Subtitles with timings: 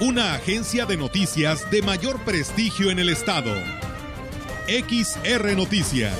[0.00, 3.52] Una agencia de noticias de mayor prestigio en el estado.
[4.66, 6.14] XR Noticias.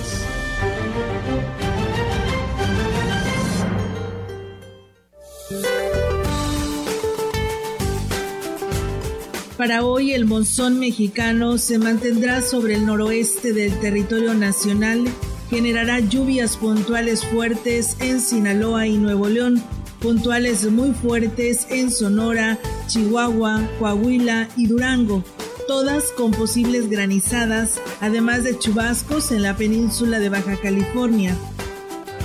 [9.57, 15.05] Para hoy el monzón mexicano se mantendrá sobre el noroeste del territorio nacional,
[15.51, 19.63] generará lluvias puntuales fuertes en Sinaloa y Nuevo León,
[20.01, 22.59] puntuales muy fuertes en Sonora,
[22.93, 25.25] Chihuahua, Coahuila y Durango,
[25.67, 31.35] todas con posibles granizadas, además de chubascos en la península de Baja California.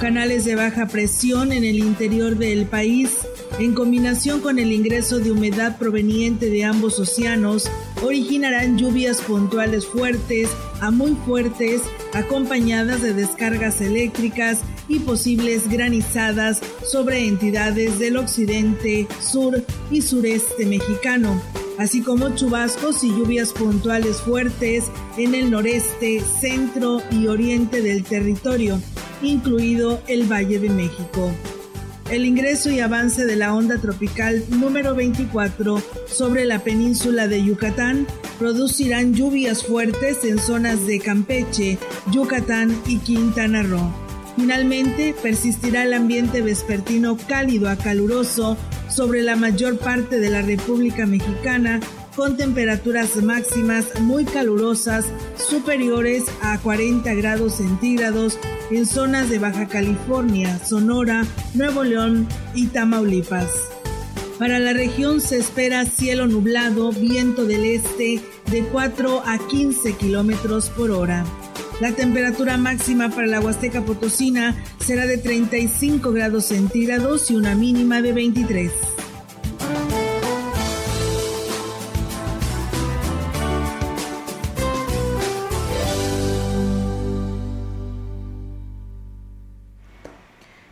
[0.02, 3.20] Canales de baja presión en el interior del país
[3.60, 7.70] en combinación con el ingreso de humedad proveniente de ambos océanos,
[8.04, 11.82] originarán lluvias puntuales fuertes a muy fuertes,
[12.14, 21.42] acompañadas de descargas eléctricas y posibles granizadas sobre entidades del occidente, sur y sureste mexicano,
[21.78, 24.86] así como chubascos y lluvias puntuales fuertes
[25.18, 28.80] en el noreste, centro y oriente del territorio,
[29.22, 31.32] incluido el Valle de México
[32.10, 38.08] el ingreso y avance de la onda tropical número 24 sobre la península de Yucatán
[38.40, 41.78] producirán lluvias fuertes en zonas de Campeche,
[42.12, 43.94] Yucatán y Quintana Roo.
[44.38, 48.56] Finalmente, persistirá el ambiente vespertino cálido a caluroso
[48.88, 51.82] sobre la mayor parte de la República Mexicana
[52.18, 55.06] con temperaturas máximas muy calurosas
[55.38, 58.40] superiores a 40 grados centígrados
[58.72, 63.52] en zonas de Baja California, Sonora, Nuevo León y Tamaulipas.
[64.40, 70.70] Para la región se espera cielo nublado, viento del este de 4 a 15 kilómetros
[70.72, 71.24] por hora.
[71.80, 78.02] La temperatura máxima para la Huasteca Potosina será de 35 grados centígrados y una mínima
[78.02, 78.72] de 23.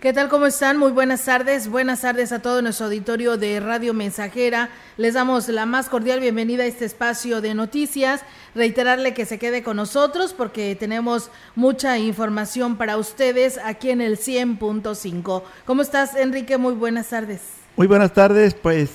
[0.06, 0.30] ¿Qué tal?
[0.30, 0.78] ¿Cómo están?
[0.78, 1.68] Muy buenas tardes.
[1.68, 4.70] Buenas tardes a todo nuestro auditorio de Radio Mensajera.
[4.98, 8.22] Les damos la más cordial bienvenida a este espacio de noticias.
[8.54, 14.20] Reiterarle que se quede con nosotros porque tenemos mucha información para ustedes aquí en el
[14.20, 15.42] 100.5.
[15.66, 16.60] ¿Cómo estás, Enrique?
[16.60, 17.42] Muy buenas tardes.
[17.76, 18.54] Muy buenas tardes.
[18.54, 18.92] Pues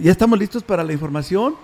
[0.00, 1.56] ya estamos listos para la información.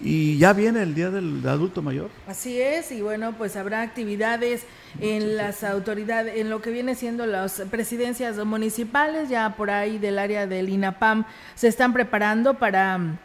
[0.00, 2.10] Y ya viene el Día del Adulto Mayor.
[2.26, 4.64] Así es, y bueno, pues habrá actividades
[5.00, 10.18] en las autoridades, en lo que viene siendo las presidencias municipales, ya por ahí del
[10.18, 11.24] área del INAPAM
[11.54, 13.18] se están preparando para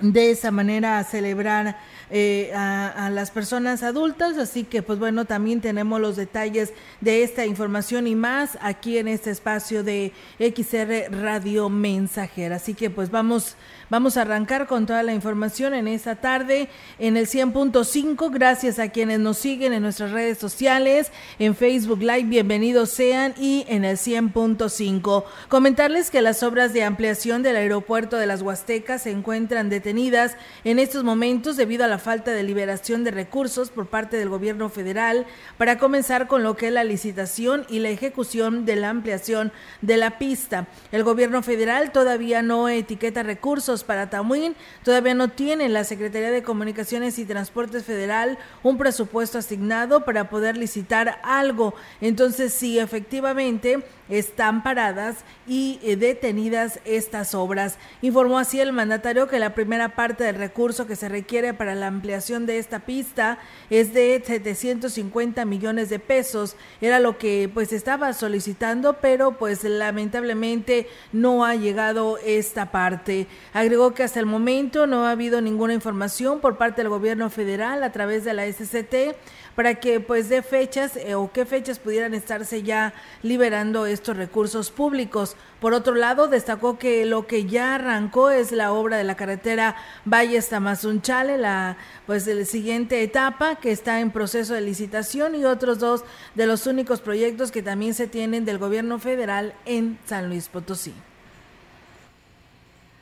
[0.00, 1.78] de esa manera celebrar
[2.10, 4.38] eh, a, las personas adultas.
[4.38, 9.08] Así que, pues bueno, también tenemos los detalles de esta información y más aquí en
[9.08, 12.56] este espacio de XR Radio Mensajera.
[12.56, 13.56] Así que, pues vamos,
[13.90, 18.32] vamos a arrancar con toda la información en esta tarde en el 100.5.
[18.32, 23.64] Gracias a quienes nos siguen en nuestras redes sociales, en Facebook Live, bienvenidos sean y
[23.68, 25.24] en el 100.5.
[25.48, 30.78] Comentarles que las obras de ampliación del aeropuerto de las Huastecas se encuentran detenidas en
[30.78, 35.26] estos momentos debido a la falta de liberación de recursos por parte del gobierno federal
[35.58, 39.96] para comenzar con lo que es la licitación y la ejecución de la ampliación de
[39.96, 40.66] la pista.
[40.92, 46.42] El gobierno federal todavía no etiqueta recursos para Tamuín, todavía no tiene la Secretaría de
[46.42, 51.74] Comunicaciones y Transportes Federal un presupuesto asignado para poder licitar algo.
[52.00, 57.78] Entonces, sí, efectivamente, están paradas y eh, detenidas estas obras.
[58.02, 61.86] Informó así el mandatario que la primera parte del recurso que se requiere para la
[61.86, 63.38] ampliación de esta pista
[63.70, 66.56] es de 750 millones de pesos.
[66.80, 73.26] Era lo que pues estaba solicitando, pero pues lamentablemente no ha llegado esta parte.
[73.52, 77.82] Agregó que hasta el momento no ha habido ninguna información por parte del gobierno federal
[77.82, 79.16] a través de la SCT
[79.54, 82.92] para que pues dé fechas eh, o qué fechas pudieran estarse ya
[83.22, 85.36] liberando estos recursos públicos.
[85.60, 89.76] Por otro lado, destacó que lo que ya arrancó es la obra de la carretera
[90.04, 95.78] Valles Tamazunchale, la pues la siguiente etapa que está en proceso de licitación y otros
[95.78, 96.04] dos
[96.34, 100.94] de los únicos proyectos que también se tienen del gobierno federal en San Luis Potosí.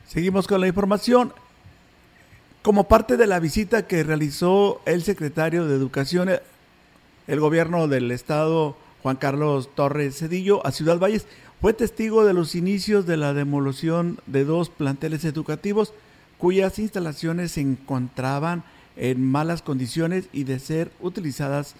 [0.07, 1.33] Seguimos con la información.
[2.63, 6.29] Como parte de la visita que realizó el secretario de Educación,
[7.27, 11.27] el gobierno del estado, Juan Carlos Torres Cedillo, a Ciudad Valles,
[11.59, 15.91] fue testigo de los inicios de la demolición de dos planteles educativos
[16.37, 18.63] cuyas instalaciones se encontraban
[18.95, 21.75] en malas condiciones y de ser utilizadas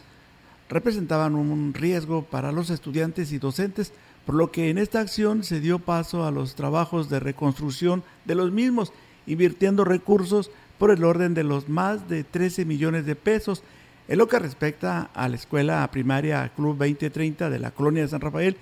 [0.68, 3.94] representaban un riesgo para los estudiantes y docentes,
[4.26, 8.36] por lo que en esta acción se dio paso a los trabajos de reconstrucción de
[8.36, 8.92] los mismos,
[9.26, 13.64] invirtiendo recursos por el orden de los más de 13 millones de pesos.
[14.08, 18.22] En lo que respecta a la escuela primaria Club 2030 de la colonia de San
[18.22, 18.58] Rafael,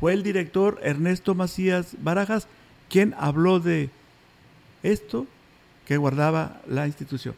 [0.00, 2.46] fue el director Ernesto Macías Barajas
[2.88, 3.90] quien habló de
[4.82, 5.26] esto
[5.86, 7.34] que guardaba la institución.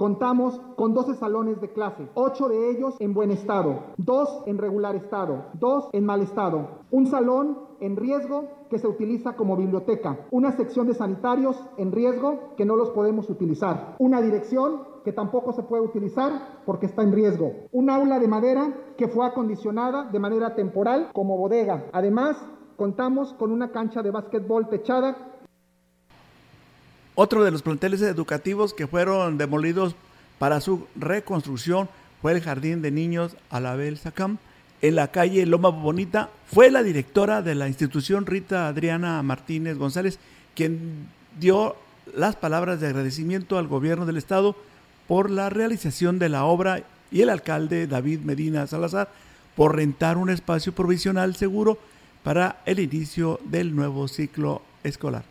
[0.00, 4.96] Contamos con 12 salones de clase, 8 de ellos en buen estado, 2 en regular
[4.96, 10.52] estado, 2 en mal estado, un salón en riesgo que se utiliza como biblioteca, una
[10.52, 15.64] sección de sanitarios en riesgo que no los podemos utilizar, una dirección que tampoco se
[15.64, 20.54] puede utilizar porque está en riesgo, un aula de madera que fue acondicionada de manera
[20.54, 21.90] temporal como bodega.
[21.92, 22.38] Además,
[22.76, 25.30] contamos con una cancha de básquetbol techada
[27.14, 29.94] otro de los planteles educativos que fueron demolidos
[30.38, 31.88] para su reconstrucción
[32.22, 34.38] fue el Jardín de Niños Alabel Sacam
[34.82, 36.30] en la calle Loma Bonita.
[36.46, 40.18] Fue la directora de la institución Rita Adriana Martínez González
[40.54, 41.08] quien
[41.38, 41.76] dio
[42.14, 44.56] las palabras de agradecimiento al gobierno del estado
[45.06, 49.08] por la realización de la obra y el alcalde David Medina Salazar
[49.56, 51.78] por rentar un espacio provisional seguro
[52.22, 55.29] para el inicio del nuevo ciclo escolar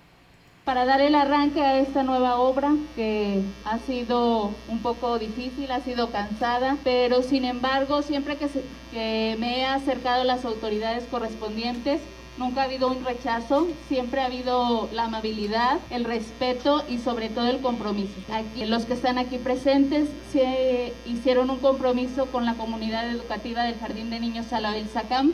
[0.70, 5.80] para dar el arranque a esta nueva obra que ha sido un poco difícil, ha
[5.82, 12.02] sido cansada, pero sin embargo siempre que, me he acercado a las autoridades correspondientes,
[12.38, 17.48] nunca ha habido un rechazo, siempre ha habido la amabilidad, el respeto y sobre todo
[17.48, 18.14] el compromiso.
[18.32, 23.80] Aquí, los que están aquí presentes se hicieron un compromiso con la comunidad educativa del
[23.80, 25.34] Jardín de Niños Salabel Sacam.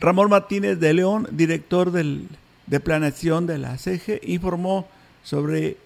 [0.00, 2.26] Ramón Martínez de León, director del
[2.70, 4.88] de Planeación de la CEGE informó
[5.24, 5.76] sobre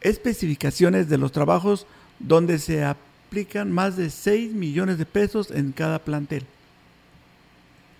[0.00, 1.86] especificaciones de los trabajos
[2.18, 6.44] donde se aplican más de 6 millones de pesos en cada plantel.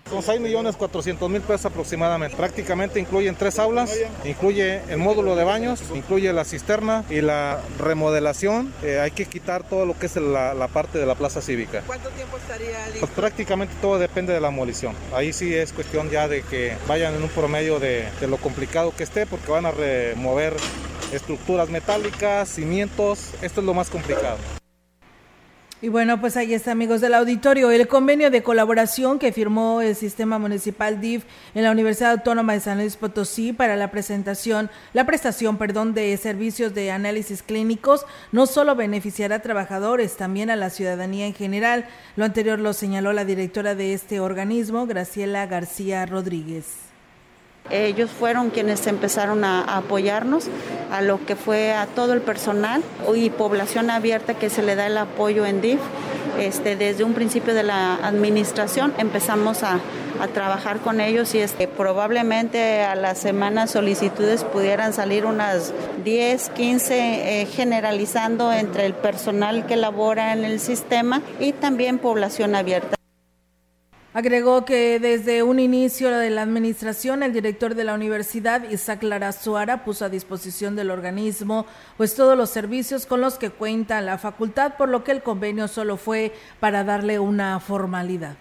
[0.09, 2.37] Son 6 millones 400 mil pesos aproximadamente.
[2.37, 3.93] Prácticamente incluyen tres aulas,
[4.25, 8.73] incluye el módulo de baños, incluye la cisterna y la remodelación.
[8.85, 11.83] Eh, hay que quitar todo lo que es la, parte de la plaza cívica.
[11.87, 13.01] ¿Cuánto tiempo estaría listo?
[13.01, 14.95] Pues prácticamente todo depende de la demolición.
[15.13, 18.95] Ahí sí es cuestión ya de que vayan en un promedio de, de lo complicado
[18.97, 20.55] que esté porque van a remover
[21.13, 23.31] estructuras metálicas, cimientos.
[23.43, 24.37] Esto es lo más complicado.
[25.83, 29.95] Y bueno, pues ahí está, amigos del auditorio, el convenio de colaboración que firmó el
[29.95, 31.25] Sistema Municipal DIF
[31.55, 36.17] en la Universidad Autónoma de San Luis Potosí para la presentación, la prestación, perdón, de
[36.17, 41.85] servicios de análisis clínicos no solo beneficiará a trabajadores, también a la ciudadanía en general.
[42.17, 46.86] Lo anterior lo señaló la directora de este organismo, Graciela García Rodríguez.
[47.71, 50.45] Ellos fueron quienes empezaron a, apoyarnos,
[50.91, 52.83] a lo que fue a todo el personal
[53.15, 55.81] y población abierta que se le da el apoyo en DIF.
[56.39, 59.81] Este, desde un principio de la administración empezamos a,
[60.33, 67.43] trabajar con ellos y este, probablemente a la semana solicitudes pudieran salir unas 10, 15
[67.43, 72.96] eh, generalizando entre el personal que labora en el sistema y también población abierta.
[74.17, 79.31] Agregó que desde un inicio de la administración, el director de la universidad, Isaac Lara
[79.31, 81.67] Suara, puso a disposición del organismo
[81.99, 85.69] pues todos los servicios con los que cuenta la facultad, por lo que el convenio
[85.69, 88.39] solo fue para darle una formalidad.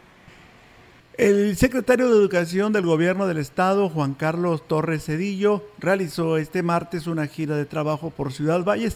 [1.17, 7.05] El secretario de Educación del Gobierno del Estado, Juan Carlos Torres Cedillo, realizó este martes
[7.05, 8.95] una gira de trabajo por Ciudad Valles.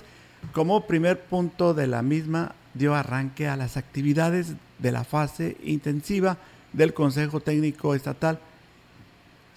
[0.54, 6.38] Como primer punto de la misma, dio arranque a las actividades de la fase intensiva
[6.74, 8.40] del Consejo Técnico Estatal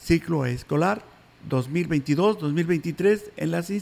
[0.00, 1.02] Ciclo Escolar
[1.48, 3.72] 2022-2023 en las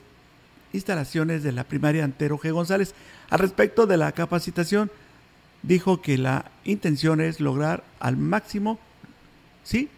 [0.72, 2.52] instalaciones de la primaria Antero G.
[2.52, 2.94] González.
[3.30, 4.90] Al respecto de la capacitación,
[5.62, 8.78] dijo que la intención es lograr al máximo,
[9.64, 9.88] sí,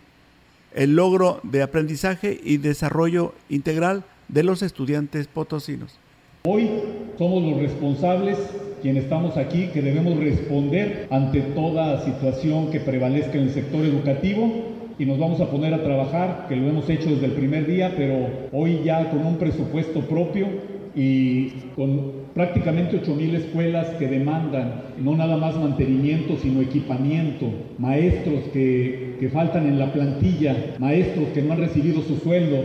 [0.75, 5.99] el logro de aprendizaje y desarrollo integral de los estudiantes potosinos.
[6.45, 6.69] Hoy
[7.19, 8.37] somos los responsables
[8.83, 14.51] quienes estamos aquí que debemos responder ante toda situación que prevalezca en el sector educativo
[14.99, 17.95] y nos vamos a poner a trabajar, que lo hemos hecho desde el primer día,
[17.97, 20.49] pero hoy ya con un presupuesto propio
[20.97, 29.17] y con prácticamente 8.000 escuelas que demandan no nada más mantenimiento, sino equipamiento, maestros que,
[29.21, 32.65] que faltan en la plantilla, maestros que no han recibido su sueldo,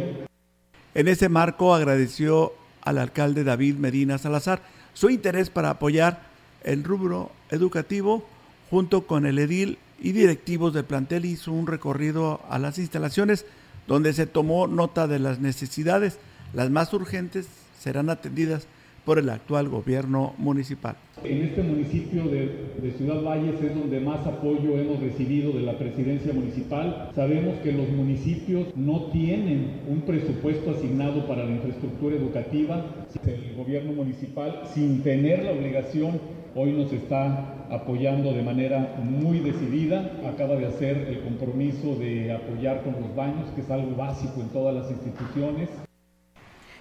[0.96, 2.54] En ese marco agradeció
[2.88, 4.62] al alcalde David Medina Salazar
[4.94, 6.22] su interés para apoyar
[6.64, 8.26] el rubro educativo
[8.70, 13.46] junto con el edil y directivos del plantel hizo un recorrido a las instalaciones
[13.88, 16.18] donde se tomó nota de las necesidades.
[16.54, 17.48] Las más urgentes
[17.80, 18.68] serán atendidas
[19.06, 20.98] por el actual gobierno municipal.
[21.24, 26.32] En este municipio de, Ciudad Valles es donde más apoyo hemos recibido de la presidencia
[26.32, 27.10] municipal.
[27.16, 32.86] Sabemos que los municipios no tienen un presupuesto asignado para la infraestructura educativa.
[33.26, 36.20] El gobierno municipal, sin tener la obligación,
[36.56, 40.12] hoy nos está apoyando de manera muy decidida.
[40.26, 44.50] Acaba de hacer el compromiso de apoyar con los baños, que es algo básico en
[44.50, 45.87] todas las instituciones.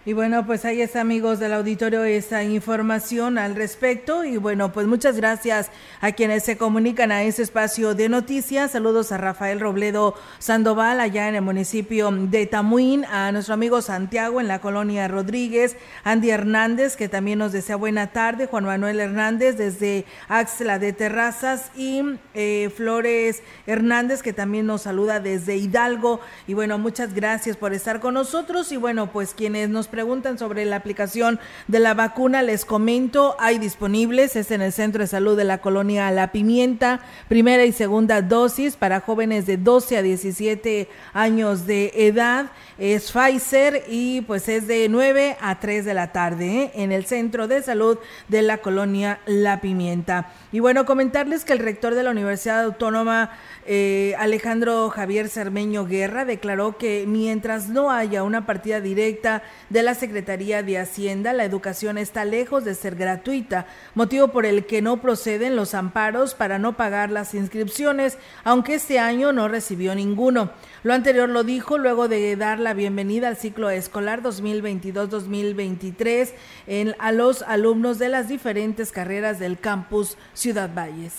[0.09, 4.23] Y bueno, pues ahí está, amigos del auditorio, esa información al respecto.
[4.23, 5.69] Y bueno, pues muchas gracias
[6.01, 8.71] a quienes se comunican a ese espacio de noticias.
[8.71, 14.41] Saludos a Rafael Robledo Sandoval, allá en el municipio de Tamuín, a nuestro amigo Santiago
[14.41, 19.57] en la colonia Rodríguez, Andy Hernández, que también nos desea buena tarde, Juan Manuel Hernández
[19.57, 26.21] desde Axla de Terrazas y eh, Flores Hernández, que también nos saluda desde Hidalgo.
[26.47, 28.71] Y bueno, muchas gracias por estar con nosotros.
[28.71, 33.57] Y bueno, pues quienes nos preguntan sobre la aplicación de la vacuna, les comento, hay
[33.57, 38.21] disponibles, es en el Centro de Salud de la colonia La Pimienta, primera y segunda
[38.21, 44.67] dosis para jóvenes de 12 a 17 años de edad, es Pfizer y pues es
[44.67, 46.71] de 9 a 3 de la tarde ¿eh?
[46.75, 50.33] en el Centro de Salud de la colonia La Pimienta.
[50.53, 53.31] Y bueno, comentarles que el rector de la Universidad Autónoma
[53.65, 59.95] eh, Alejandro Javier Cermeño Guerra declaró que mientras no haya una partida directa de la
[59.95, 65.01] Secretaría de Hacienda, la educación está lejos de ser gratuita, motivo por el que no
[65.01, 70.51] proceden los amparos para no pagar las inscripciones, aunque este año no recibió ninguno.
[70.83, 77.43] Lo anterior lo dijo luego de dar la bienvenida al ciclo escolar 2022-2023 a los
[77.43, 81.13] alumnos de las diferentes carreras del campus Ciudad Valles.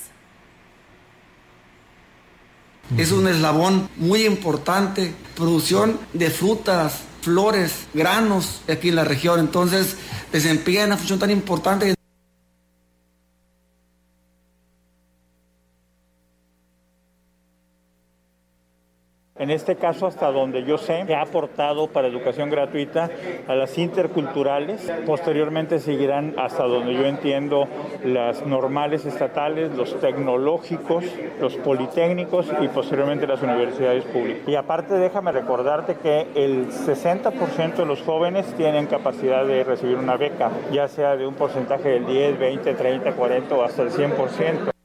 [2.98, 9.42] Es un eslabón muy importante, producción de frutas, flores, granos aquí en la región.
[9.42, 9.98] Entonces
[10.32, 11.97] desempeña una función tan importante
[19.40, 23.10] En este caso, hasta donde yo sé, ha aportado para educación gratuita
[23.48, 24.92] a las interculturales.
[25.06, 27.68] Posteriormente seguirán, hasta donde yo entiendo,
[28.04, 31.06] las normales estatales, los tecnológicos,
[31.40, 34.48] los politécnicos y posteriormente las universidades públicas.
[34.48, 40.18] Y aparte, déjame recordarte que el 60% de los jóvenes tienen capacidad de recibir una
[40.18, 44.77] beca, ya sea de un porcentaje del 10, 20, 30, 40 o hasta el 100%.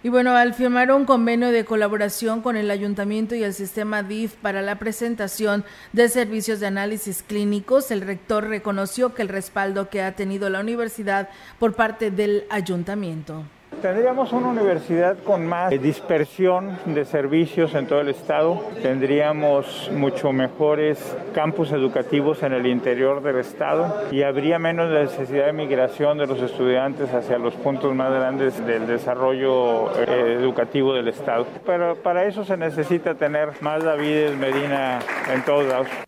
[0.00, 4.34] Y bueno, al firmar un convenio de colaboración con el ayuntamiento y el sistema DIF
[4.34, 10.02] para la presentación de servicios de análisis clínicos, el rector reconoció que el respaldo que
[10.02, 11.28] ha tenido la universidad
[11.58, 13.42] por parte del ayuntamiento.
[13.82, 21.16] Tendríamos una universidad con más dispersión de servicios en todo el estado, tendríamos mucho mejores
[21.32, 26.42] campus educativos en el interior del estado y habría menos necesidad de migración de los
[26.42, 31.46] estudiantes hacia los puntos más grandes del desarrollo eh, educativo del estado.
[31.64, 34.98] Pero para eso se necesita tener más Davides Medina
[35.32, 36.07] en todos lados.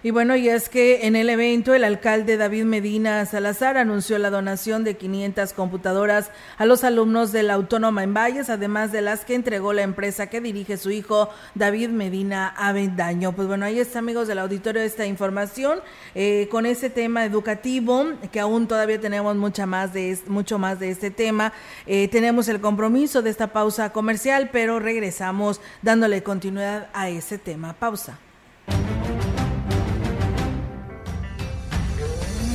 [0.00, 4.30] Y bueno, y es que en el evento el alcalde David Medina Salazar anunció la
[4.30, 9.24] donación de 500 computadoras a los alumnos de la Autónoma en Valles, además de las
[9.24, 13.32] que entregó la empresa que dirige su hijo David Medina Avendaño.
[13.32, 15.80] Pues bueno, ahí está amigos del auditorio esta información
[16.14, 20.90] eh, con ese tema educativo, que aún todavía tenemos mucha más de, mucho más de
[20.90, 21.52] este tema.
[21.88, 27.72] Eh, tenemos el compromiso de esta pausa comercial, pero regresamos dándole continuidad a ese tema.
[27.72, 28.20] Pausa.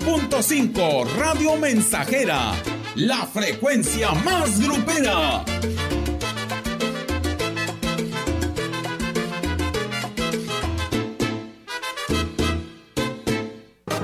[0.00, 2.52] 100.5 Radio Mensajera,
[2.94, 5.44] la frecuencia más grupera.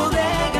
[0.00, 0.59] Tu bodega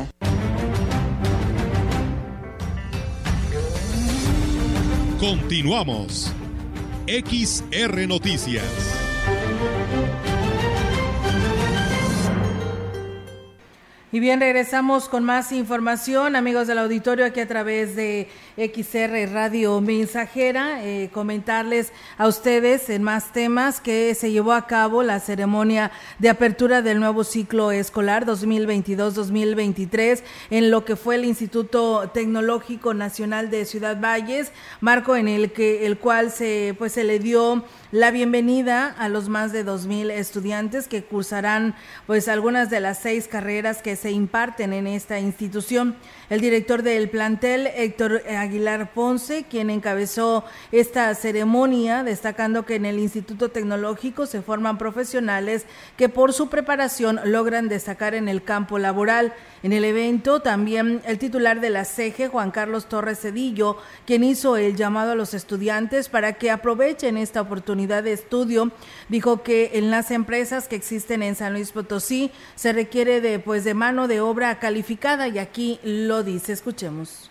[5.21, 6.33] Continuamos.
[7.05, 8.63] XR Noticias.
[14.11, 18.29] Y bien, regresamos con más información, amigos del auditorio, aquí a través de
[18.61, 20.85] XR Radio Mensajera.
[20.85, 26.29] Eh, comentarles a ustedes en más temas que se llevó a cabo la ceremonia de
[26.29, 33.65] apertura del nuevo ciclo escolar 2022-2023 en lo que fue el Instituto Tecnológico Nacional de
[33.65, 38.95] Ciudad Valles, marco en el que el cual se pues se le dio la bienvenida
[38.97, 41.75] a los más de 2.000 estudiantes que cursarán
[42.07, 45.95] pues algunas de las seis carreras que se imparten en esta institución.
[46.31, 52.99] El director del plantel, Héctor Aguilar Ponce, quien encabezó esta ceremonia, destacando que en el
[52.99, 55.65] Instituto Tecnológico se forman profesionales
[55.97, 59.33] que por su preparación logran destacar en el campo laboral.
[59.63, 63.77] En el evento también el titular de la CEGE, Juan Carlos Torres Cedillo,
[64.07, 68.71] quien hizo el llamado a los estudiantes para que aprovechen esta oportunidad de estudio,
[69.07, 73.63] dijo que en las empresas que existen en San Luis Potosí se requiere de pues
[73.63, 77.29] de mano de obra calificada y aquí lo dice, escuchemos.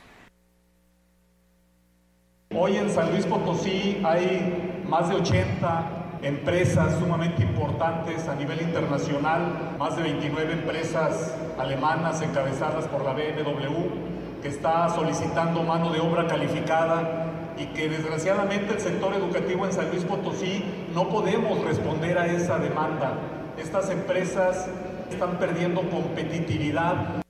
[2.54, 9.76] Hoy en San Luis Potosí hay más de 80 empresas sumamente importantes a nivel internacional,
[9.78, 16.26] más de 29 empresas alemanas encabezadas por la BMW, que está solicitando mano de obra
[16.26, 17.26] calificada
[17.59, 22.59] y que desgraciadamente el sector educativo en San Luis Potosí no podemos responder a esa
[22.59, 23.14] demanda.
[23.59, 24.68] Estas empresas
[25.11, 27.22] están perdiendo competitividad.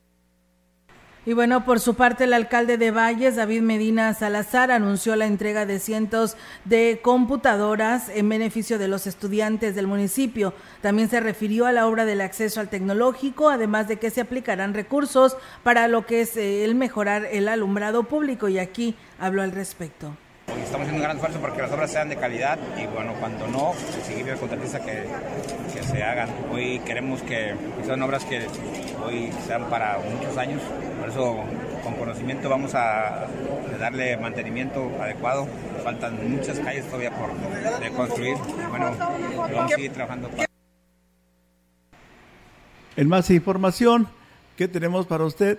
[1.27, 5.67] Y bueno, por su parte, el alcalde de Valles, David Medina Salazar, anunció la entrega
[5.67, 10.55] de cientos de computadoras en beneficio de los estudiantes del municipio.
[10.81, 14.73] También se refirió a la obra del acceso al tecnológico, además de que se aplicarán
[14.73, 18.49] recursos para lo que es eh, el mejorar el alumbrado público.
[18.49, 20.17] Y aquí habló al respecto.
[20.63, 23.73] Estamos haciendo un gran esfuerzo porque las obras sean de calidad y bueno, cuando no,
[24.05, 25.05] seguir el contratista que,
[25.73, 26.29] que se hagan.
[26.53, 28.47] Hoy queremos que sean obras que
[29.05, 30.61] hoy sean para muchos años,
[31.01, 31.37] por eso
[31.83, 33.27] con conocimiento vamos a
[33.79, 35.49] darle mantenimiento adecuado.
[35.83, 37.31] Faltan muchas calles todavía por
[37.81, 38.37] de construir.
[38.69, 40.31] Bueno, vamos a seguir trabajando.
[42.97, 44.09] En más información
[44.57, 45.59] que tenemos para usted,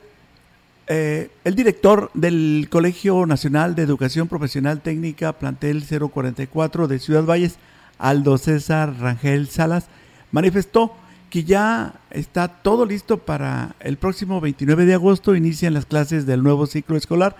[0.93, 7.56] eh, el director del Colegio Nacional de Educación Profesional Técnica, plantel 044 de Ciudad Valles,
[7.97, 9.86] Aldo César Rangel Salas,
[10.34, 10.93] manifestó
[11.30, 16.43] que ya está todo listo para el próximo 29 de agosto, inician las clases del
[16.43, 17.38] nuevo ciclo escolar,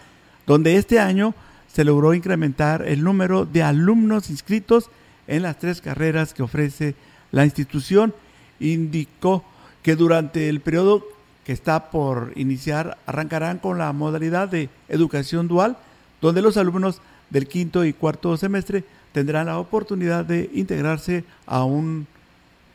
[0.48, 1.36] donde este año
[1.68, 4.90] se logró incrementar el número de alumnos inscritos
[5.28, 6.96] en las tres carreras que ofrece
[7.32, 8.14] la institución.
[8.62, 9.44] Indicó
[9.84, 11.04] que durante el periodo
[11.46, 15.78] que está por iniciar arrancarán con la modalidad de educación dual,
[16.22, 22.08] donde los alumnos del quinto y cuarto semestre tendrán la oportunidad de integrarse a un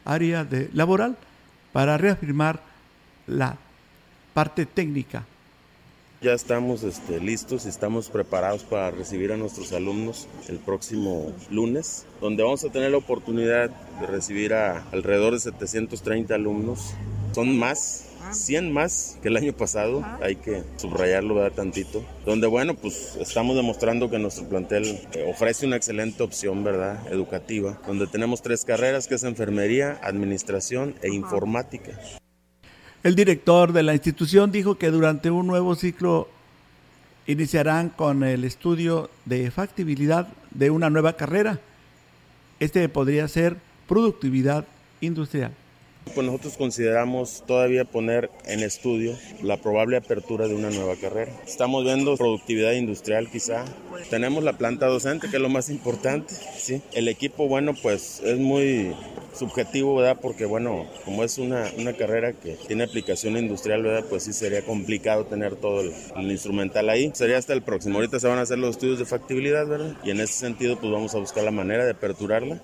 [0.05, 1.17] área de laboral
[1.73, 2.61] para reafirmar
[3.27, 3.57] la
[4.35, 5.25] parte técnica.
[6.23, 12.07] Ya estamos este, listos y estamos preparados para recibir a nuestros alumnos el próximo lunes,
[12.21, 13.69] donde vamos a tener la oportunidad
[14.01, 16.95] de recibir a alrededor de 730 alumnos.
[17.35, 21.53] Son más 100 más que el año pasado, hay que subrayarlo ¿verdad?
[21.57, 27.07] tantito, donde bueno, pues estamos demostrando que nuestro plantel eh, ofrece una excelente opción, ¿verdad?
[27.13, 31.99] Educativa, donde tenemos tres carreras que es enfermería, administración e informática.
[33.03, 36.29] El director de la institución dijo que durante un nuevo ciclo
[37.27, 41.61] iniciarán con el estudio de factibilidad de una nueva carrera.
[42.61, 44.65] Este podría ser productividad
[45.01, 45.53] industrial.
[46.15, 51.33] Pues nosotros consideramos todavía poner en estudio la probable apertura de una nueva carrera.
[51.47, 53.65] Estamos viendo productividad industrial quizá.
[54.09, 56.35] Tenemos la planta docente, que es lo más importante.
[56.57, 56.81] ¿sí?
[56.95, 58.95] El equipo, bueno, pues es muy
[59.35, 60.19] subjetivo, ¿verdad?
[60.21, 64.07] Porque, bueno, como es una, una carrera que tiene aplicación industrial, ¿verdad?
[64.09, 67.11] Pues sí sería complicado tener todo el, el, instrumental ahí.
[67.15, 67.97] Sería hasta el próximo.
[67.97, 69.97] Ahorita se van a hacer los estudios de factibilidad, ¿verdad?
[70.03, 72.63] Y en ese sentido, pues vamos a buscar la manera de aperturarla.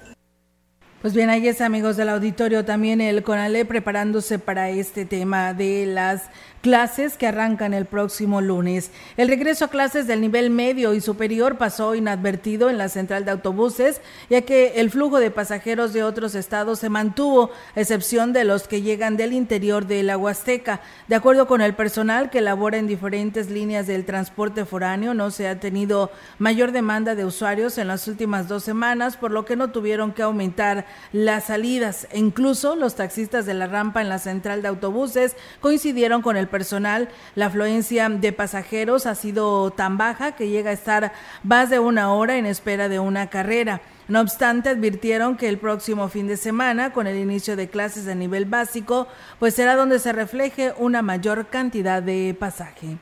[1.03, 5.85] Pues bien, ahí es amigos del auditorio también el CONALE preparándose para este tema de
[5.85, 6.31] las
[6.63, 8.91] clases que arrancan el próximo lunes.
[9.17, 13.33] El regreso a clases del nivel medio y superior pasó inadvertido en la central de
[13.33, 18.69] autobuses, ya que el flujo de pasajeros de otros estados se mantuvo, excepción de los
[18.69, 20.81] que llegan del interior de la Huasteca.
[21.09, 25.49] De acuerdo con el personal que labora en diferentes líneas del transporte foráneo, no se
[25.49, 29.71] ha tenido mayor demanda de usuarios en las últimas dos semanas, por lo que no
[29.73, 32.07] tuvieron que aumentar las salidas.
[32.13, 36.52] E incluso los taxistas de la rampa en la central de autobuses coincidieron con el
[36.53, 41.13] personal, la afluencia de pasajeros ha sido tan baja que llega a estar
[41.43, 43.81] más de una hora en espera de una carrera.
[44.07, 48.15] No obstante, advirtieron que el próximo fin de semana, con el inicio de clases de
[48.15, 49.09] nivel básico,
[49.41, 52.99] pues será donde se refleje una mayor cantidad de pasaje.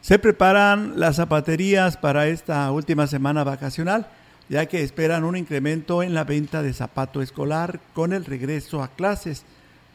[0.00, 4.08] Se preparan las zapaterías para esta última semana vacacional,
[4.48, 8.88] ya que esperan un incremento en la venta de zapato escolar con el regreso a
[8.88, 9.44] clases.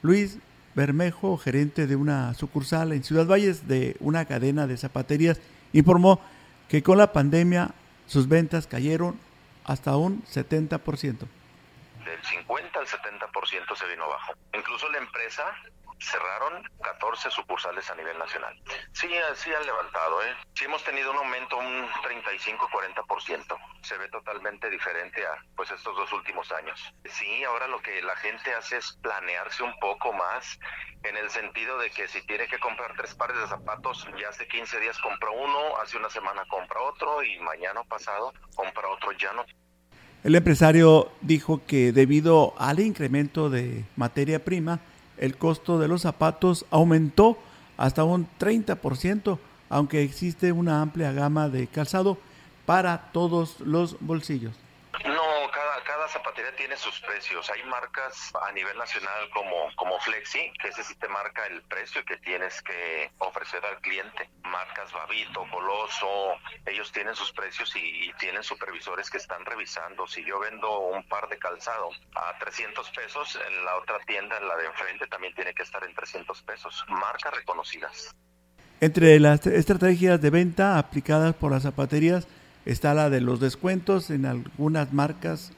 [0.01, 0.39] Luis
[0.77, 5.41] Bermejo, gerente de una sucursal en Ciudad Valles de una cadena de zapaterías,
[5.73, 6.21] informó
[6.69, 7.71] que con la pandemia
[8.05, 9.19] sus ventas cayeron
[9.65, 10.77] hasta un 70%.
[11.01, 14.33] Del 50 al 70% se vino abajo.
[14.53, 15.43] Incluso la empresa
[15.99, 18.55] cerraron 14 sucursales a nivel nacional.
[18.93, 20.35] Sí, sí han levantado, ¿eh?
[20.53, 23.57] Sí hemos tenido un aumento, un 35-40%.
[23.81, 26.93] Se ve totalmente diferente a pues estos dos últimos años.
[27.05, 30.59] Sí, ahora lo que la gente hace es planearse un poco más
[31.03, 34.47] en el sentido de que si tiene que comprar tres pares de zapatos, ya hace
[34.47, 39.31] 15 días compró uno, hace una semana compra otro y mañana pasado compra otro, ya
[39.33, 39.45] no
[40.23, 44.81] el empresario dijo que debido al incremento de materia prima,
[45.17, 47.37] el costo de los zapatos aumentó
[47.77, 49.37] hasta un 30%,
[49.69, 52.17] aunque existe una amplia gama de calzado
[52.65, 54.53] para todos los bolsillos.
[55.51, 57.49] Cada, cada zapatería tiene sus precios.
[57.49, 62.03] Hay marcas a nivel nacional como, como Flexi, que ese sí te marca el precio
[62.05, 64.29] que tienes que ofrecer al cliente.
[64.43, 70.07] Marcas Babito, Coloso, ellos tienen sus precios y, y tienen supervisores que están revisando.
[70.07, 74.47] Si yo vendo un par de calzado a 300 pesos, en la otra tienda, en
[74.47, 76.85] la de enfrente, también tiene que estar en 300 pesos.
[76.87, 78.15] Marcas reconocidas.
[78.79, 82.27] Entre las estrategias de venta aplicadas por las zapaterías,
[82.67, 85.51] está la de los descuentos en algunas marcas,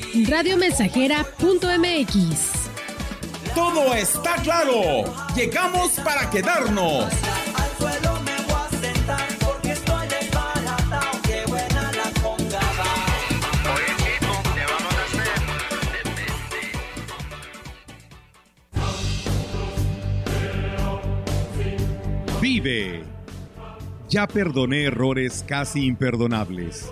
[0.13, 2.51] radiomensajera.mx.
[3.55, 5.03] Todo está claro.
[5.35, 7.05] Llegamos para quedarnos.
[22.39, 23.03] Vive.
[24.09, 26.91] Ya perdoné errores casi imperdonables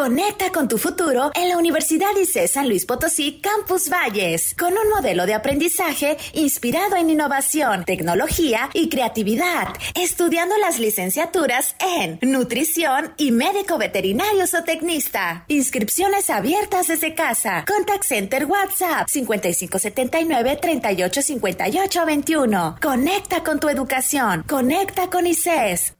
[0.00, 4.88] Conecta con tu futuro en la Universidad ICE San Luis Potosí Campus Valles, con un
[4.88, 13.30] modelo de aprendizaje inspirado en innovación, tecnología y creatividad, estudiando las licenciaturas en nutrición y
[13.30, 15.44] médico veterinario o tecnista.
[15.48, 17.66] Inscripciones abiertas desde casa.
[17.68, 22.78] Contact Center WhatsApp 5579 385821.
[22.80, 24.44] Conecta con tu educación.
[24.48, 25.99] Conecta con ICES.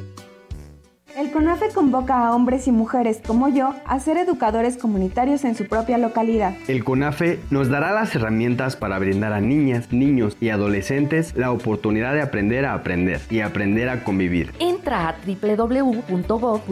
[1.17, 5.67] El CONAFE convoca a hombres y mujeres como yo a ser educadores comunitarios en su
[5.67, 6.53] propia localidad.
[6.67, 12.13] El CONAFE nos dará las herramientas para brindar a niñas, niños y adolescentes la oportunidad
[12.13, 14.53] de aprender a aprender y aprender a convivir.
[14.59, 16.65] Entra a www.gov.mx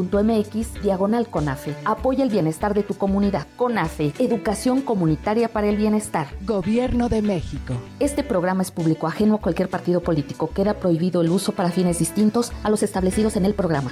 [0.82, 1.76] diagonal CONAFE.
[1.84, 3.46] Apoya el bienestar de tu comunidad.
[3.58, 6.28] CONAFE, Educación Comunitaria para el Bienestar.
[6.46, 7.74] Gobierno de México.
[8.00, 10.50] Este programa es público ajeno a cualquier partido político.
[10.54, 13.92] Queda prohibido el uso para fines distintos a los establecidos en el programa.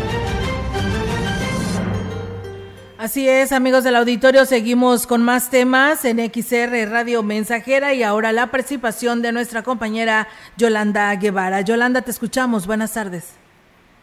[3.01, 8.31] Así es, amigos del auditorio, seguimos con más temas en XR Radio Mensajera y ahora
[8.31, 11.61] la participación de nuestra compañera Yolanda Guevara.
[11.61, 12.67] Yolanda, te escuchamos.
[12.67, 13.39] Buenas tardes.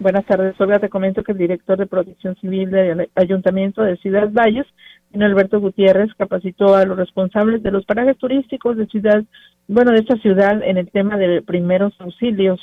[0.01, 0.81] Buenas tardes, Olga.
[0.81, 4.67] Te comento que el director de Protección Civil del Ayuntamiento de Ciudad Valles,
[5.15, 9.23] Alberto Gutiérrez, capacitó a los responsables de los parajes turísticos de ciudad,
[9.69, 12.59] bueno, de esta ciudad en el tema de primeros auxilios.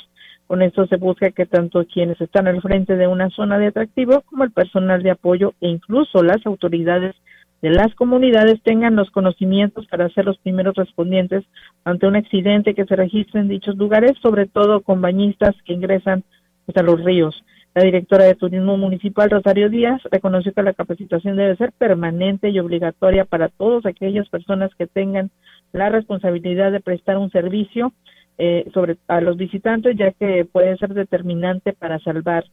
[0.46, 4.22] Con esto se busca que tanto quienes están al frente de una zona de atractivo
[4.22, 7.16] como el personal de apoyo e incluso las autoridades
[7.62, 11.44] de las comunidades tengan los conocimientos para ser los primeros respondientes
[11.84, 16.22] ante un accidente que se registre en dichos lugares, sobre todo con bañistas que ingresan
[16.74, 17.42] a los ríos.
[17.74, 22.58] La directora de Turismo Municipal, Rosario Díaz, reconoció que la capacitación debe ser permanente y
[22.58, 25.30] obligatoria para todas aquellas personas que tengan
[25.72, 27.92] la responsabilidad de prestar un servicio
[28.38, 32.44] eh, sobre a los visitantes, ya que puede ser determinante para salvar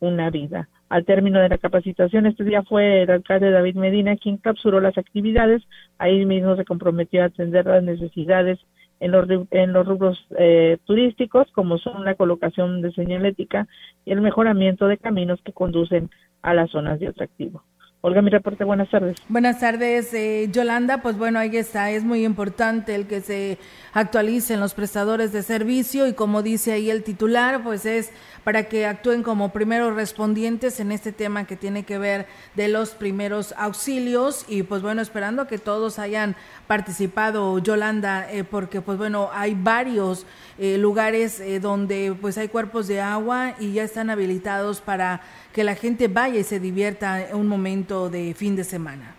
[0.00, 0.68] una vida.
[0.88, 4.98] Al término de la capacitación, este día fue el alcalde David Medina quien capturó las
[4.98, 5.62] actividades.
[5.98, 8.58] Ahí mismo se comprometió a atender las necesidades
[9.00, 13.66] en los, en los rubros eh, turísticos, como son la colocación de señalética
[14.04, 16.10] y el mejoramiento de caminos que conducen
[16.42, 17.62] a las zonas de atractivo.
[18.06, 19.16] Olga, mi reporte, buenas tardes.
[19.30, 21.00] Buenas tardes, eh, Yolanda.
[21.00, 23.56] Pues bueno, ahí está, es muy importante el que se
[23.94, 28.12] actualicen los prestadores de servicio y como dice ahí el titular, pues es
[28.44, 32.90] para que actúen como primeros respondientes en este tema que tiene que ver de los
[32.90, 39.30] primeros auxilios y pues bueno, esperando que todos hayan participado, Yolanda, eh, porque pues bueno,
[39.32, 40.26] hay varios
[40.58, 45.64] eh, lugares eh, donde pues hay cuerpos de agua y ya están habilitados para que
[45.64, 49.14] la gente vaya y se divierta en un momento de fin de semana.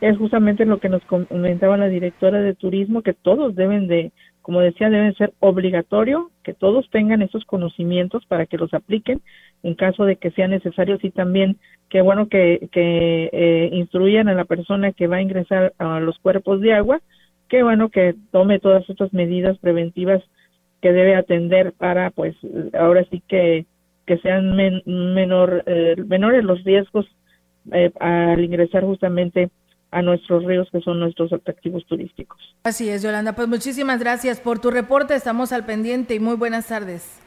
[0.00, 4.12] Es justamente lo que nos comentaba la directora de turismo, que todos deben de
[4.46, 9.20] como decía, deben ser obligatorio que todos tengan esos conocimientos para que los apliquen
[9.64, 11.00] en caso de que sea necesario.
[11.02, 11.56] y también
[11.88, 16.16] que bueno que, que eh, instruyan a la persona que va a ingresar a los
[16.20, 17.00] cuerpos de agua,
[17.48, 20.22] que bueno que tome todas estas medidas preventivas
[20.80, 22.36] que debe atender para, pues,
[22.78, 23.66] ahora sí que,
[24.06, 24.54] que sean
[24.86, 27.04] menor, eh, menores los riesgos
[27.72, 29.50] eh, al ingresar justamente
[29.96, 32.38] a nuestros ríos que son nuestros atractivos turísticos.
[32.64, 33.32] Así es, Yolanda.
[33.32, 35.14] Pues muchísimas gracias por tu reporte.
[35.14, 37.22] Estamos al pendiente y muy buenas tardes.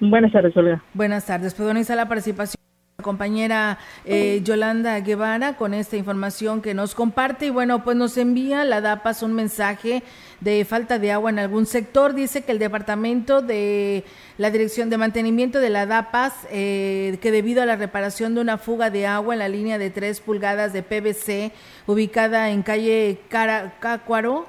[0.00, 0.82] Buenas tardes, Olga.
[0.92, 1.54] Buenas tardes.
[1.54, 2.60] Pues bueno, la participación
[3.02, 8.64] compañera eh, Yolanda Guevara con esta información que nos comparte y bueno, pues nos envía
[8.64, 10.02] la DAPAS un mensaje
[10.40, 12.14] de falta de agua en algún sector.
[12.14, 14.04] Dice que el departamento de
[14.38, 18.58] la Dirección de Mantenimiento de la DAPAS, eh, que debido a la reparación de una
[18.58, 21.52] fuga de agua en la línea de 3 pulgadas de PVC
[21.86, 24.46] ubicada en calle Carácuaro,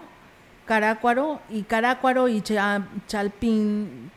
[0.66, 2.42] Carácuaro y Carácuaro y
[3.08, 4.12] Chalpín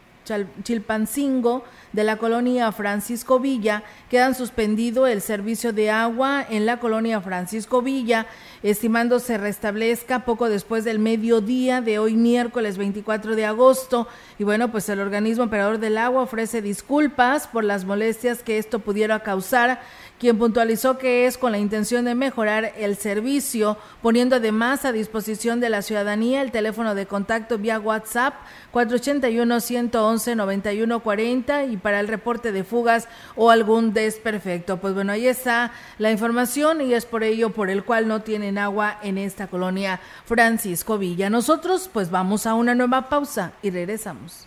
[0.63, 7.21] Chilpancingo de la colonia Francisco Villa quedan suspendido el servicio de agua en la colonia
[7.21, 8.27] Francisco Villa,
[8.63, 14.09] estimando se restablezca poco después del mediodía de hoy miércoles 24 de agosto.
[14.39, 18.81] Y bueno, pues el organismo operador del agua ofrece disculpas por las molestias que esto
[18.81, 19.81] pudiera causar
[20.25, 25.61] quien puntualizó que es con la intención de mejorar el servicio, poniendo además a disposición
[25.61, 28.33] de la ciudadanía el teléfono de contacto vía WhatsApp
[28.73, 33.07] 481-111-9140 y para el reporte de fugas
[33.37, 34.79] o algún desperfecto.
[34.79, 38.57] Pues bueno, ahí está la información y es por ello por el cual no tienen
[38.57, 41.29] agua en esta colonia Francisco Villa.
[41.29, 44.47] Nosotros pues vamos a una nueva pausa y regresamos.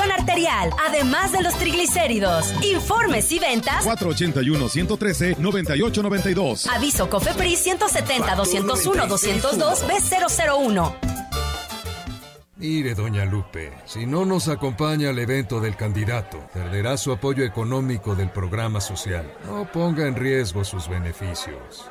[0.00, 2.54] arterial, además de los triglicéridos.
[2.62, 6.66] Informes y ventas 481-113-9892.
[6.74, 11.12] Aviso COFEPRIS 170-201-202 B001.
[12.62, 18.14] Mire, doña Lupe, si no nos acompaña al evento del candidato, perderá su apoyo económico
[18.14, 19.28] del programa social.
[19.46, 21.90] No ponga en riesgo sus beneficios.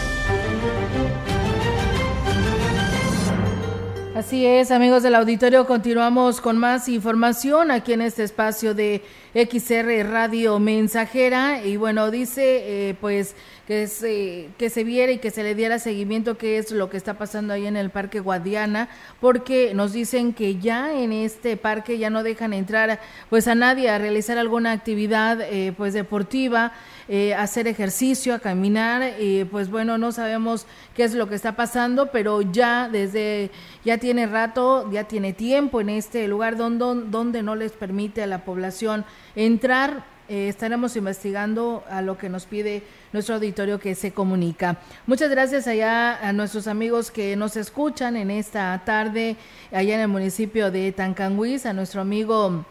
[4.21, 9.01] Así es, amigos del auditorio, continuamos con más información aquí en este espacio de
[9.33, 11.63] XR Radio Mensajera.
[11.63, 13.35] Y bueno, dice eh, pues
[13.71, 16.97] que se, que se viera y que se le diera seguimiento qué es lo que
[16.97, 18.89] está pasando ahí en el Parque Guadiana,
[19.21, 23.89] porque nos dicen que ya en este parque ya no dejan entrar pues a nadie
[23.89, 26.73] a realizar alguna actividad eh, pues deportiva,
[27.07, 31.55] eh, hacer ejercicio, a caminar, y pues bueno, no sabemos qué es lo que está
[31.55, 33.51] pasando, pero ya desde,
[33.85, 38.27] ya tiene rato, ya tiene tiempo en este lugar donde, donde no les permite a
[38.27, 39.05] la población
[39.35, 44.77] entrar eh, estaremos investigando a lo que nos pide nuestro auditorio que se comunica.
[45.05, 49.35] Muchas gracias allá a nuestros amigos que nos escuchan en esta tarde
[49.73, 52.65] allá en el municipio de Tancanguis, a nuestro amigo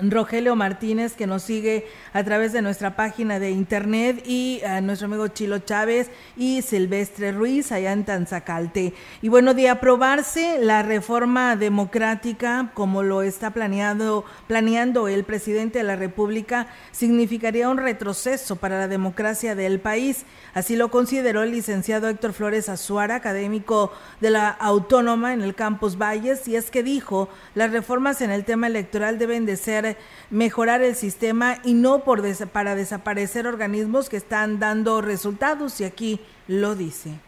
[0.00, 5.06] Rogelio Martínez que nos sigue a través de nuestra página de internet y a nuestro
[5.06, 8.94] amigo Chilo Chávez y Silvestre Ruiz allá en Tanzacalte.
[9.22, 15.84] Y bueno, de aprobarse la reforma democrática como lo está planeado, planeando el presidente de
[15.84, 20.24] la República, significaría un retroceso para la democracia del país.
[20.54, 25.96] Así lo consideró el licenciado Héctor Flores Azuara, académico de la Autónoma en el Campus
[25.96, 29.85] Valles, y es que dijo, las reformas en el tema electoral deben de ser
[30.30, 36.20] mejorar el sistema y no por para desaparecer organismos que están dando resultados y aquí
[36.48, 37.25] lo dice.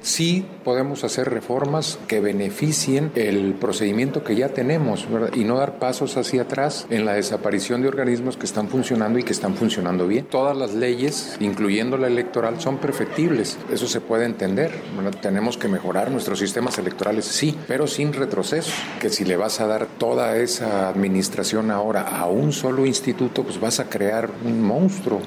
[0.00, 6.16] Sí podemos hacer reformas que beneficien el procedimiento que ya tenemos y no dar pasos
[6.16, 10.26] hacia atrás en la desaparición de organismos que están funcionando y que están funcionando bien.
[10.26, 13.58] Todas las leyes, incluyendo la electoral, son perfectibles.
[13.72, 14.72] Eso se puede entender.
[15.20, 18.72] Tenemos que mejorar nuestros sistemas electorales, sí, pero sin retroceso.
[19.00, 23.60] Que si le vas a dar toda esa administración ahora a un solo instituto, pues
[23.60, 25.20] vas a crear un monstruo.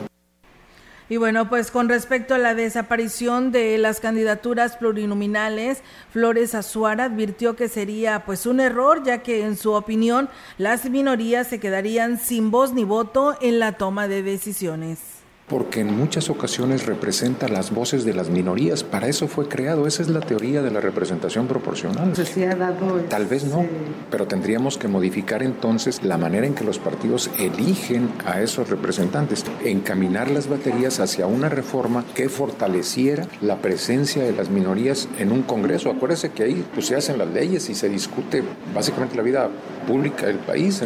[1.07, 7.55] Y bueno, pues con respecto a la desaparición de las candidaturas plurinominales, Flores Azuara advirtió
[7.55, 12.49] que sería pues un error, ya que en su opinión las minorías se quedarían sin
[12.49, 15.14] voz ni voto en la toma de decisiones
[15.47, 18.83] porque en muchas ocasiones representa las voces de las minorías.
[18.83, 22.13] Para eso fue creado, esa es la teoría de la representación proporcional.
[23.09, 23.65] Tal vez no,
[24.09, 29.45] pero tendríamos que modificar entonces la manera en que los partidos eligen a esos representantes,
[29.63, 35.43] encaminar las baterías hacia una reforma que fortaleciera la presencia de las minorías en un
[35.43, 35.91] Congreso.
[35.91, 38.43] Acuérdese que ahí pues, se hacen las leyes y se discute
[38.73, 39.49] básicamente la vida
[39.87, 40.81] pública del país.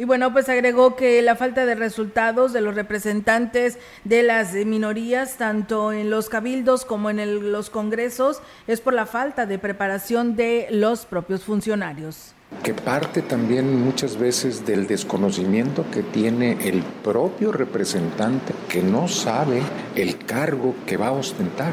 [0.00, 5.36] Y bueno, pues agregó que la falta de resultados de los representantes de las minorías,
[5.36, 10.68] tanto en los cabildos como en los congresos, es por la falta de preparación de
[10.70, 12.32] los propios funcionarios
[12.62, 19.62] que parte también muchas veces del desconocimiento que tiene el propio representante que no sabe
[19.94, 21.72] el cargo que va a ostentar.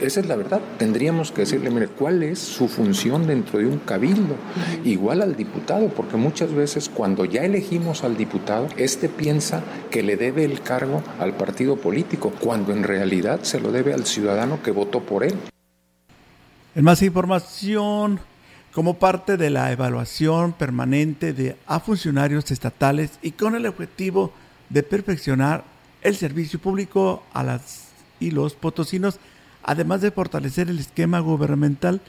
[0.00, 0.60] esa es la verdad.
[0.78, 4.36] Tendríamos que decirle, mire, ¿cuál es su función dentro de un cabildo?
[4.84, 10.16] Igual al diputado, porque muchas veces cuando ya elegimos al diputado, este piensa que le
[10.16, 14.70] debe el cargo al partido político, cuando en realidad se lo debe al ciudadano que
[14.70, 15.34] votó por él.
[16.74, 18.18] En más información,
[18.74, 24.32] como parte de la evaluación permanente de a funcionarios estatales y con el objetivo
[24.68, 25.62] de perfeccionar
[26.02, 27.84] el servicio público a las
[28.18, 29.20] y los potosinos,
[29.62, 32.00] además de fortalecer el esquema gubernamental,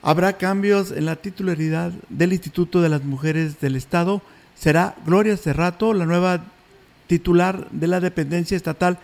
[0.00, 4.22] habrá cambios en la titularidad del Instituto de las Mujeres del Estado.
[4.54, 6.44] Será Gloria Cerrato la nueva
[7.06, 8.98] titular de la dependencia estatal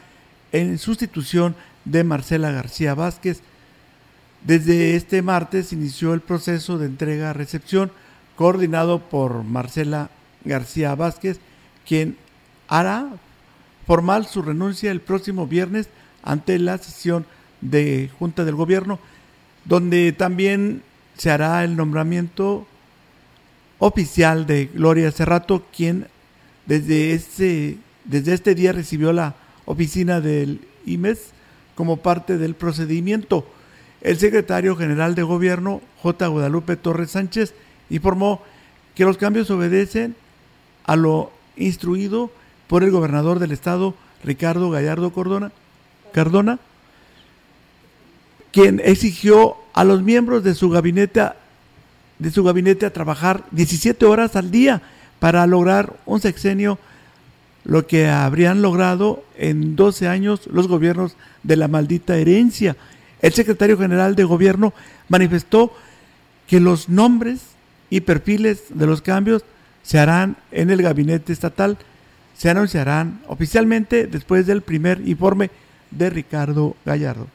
[0.52, 3.42] en sustitución de Marcela García Vázquez,
[4.42, 7.90] desde este martes inició el proceso de entrega-recepción
[8.36, 10.10] coordinado por Marcela
[10.44, 11.40] García Vázquez,
[11.86, 12.16] quien
[12.68, 13.08] hará
[13.86, 15.88] formal su renuncia el próximo viernes
[16.22, 17.26] ante la sesión
[17.60, 18.98] de Junta del Gobierno,
[19.64, 20.82] donde también
[21.16, 22.66] se hará el nombramiento
[23.78, 26.06] oficial de Gloria Cerrato, quien
[26.66, 29.34] desde este, desde este día recibió la
[29.64, 31.30] oficina del IMES
[31.74, 33.46] como parte del procedimiento.
[34.00, 36.26] El secretario general de Gobierno, J.
[36.28, 37.54] Guadalupe Torres Sánchez,
[37.90, 38.42] informó
[38.94, 40.14] que los cambios obedecen
[40.84, 42.30] a lo instruido
[42.68, 45.52] por el gobernador del estado, Ricardo Gallardo Cordona,
[46.12, 46.58] Cardona,
[48.52, 51.30] quien exigió a los miembros de su gabinete
[52.18, 54.82] de su gabinete a trabajar 17 horas al día
[55.20, 56.78] para lograr un sexenio,
[57.64, 62.76] lo que habrían logrado en 12 años los gobiernos de la maldita herencia
[63.20, 64.72] el secretario general de gobierno
[65.08, 65.72] manifestó
[66.46, 67.40] que los nombres
[67.90, 69.44] y perfiles de los cambios
[69.82, 71.78] se harán en el gabinete estatal,
[72.36, 75.50] se anunciarán oficialmente después del primer informe
[75.90, 77.26] de Ricardo Gallardo.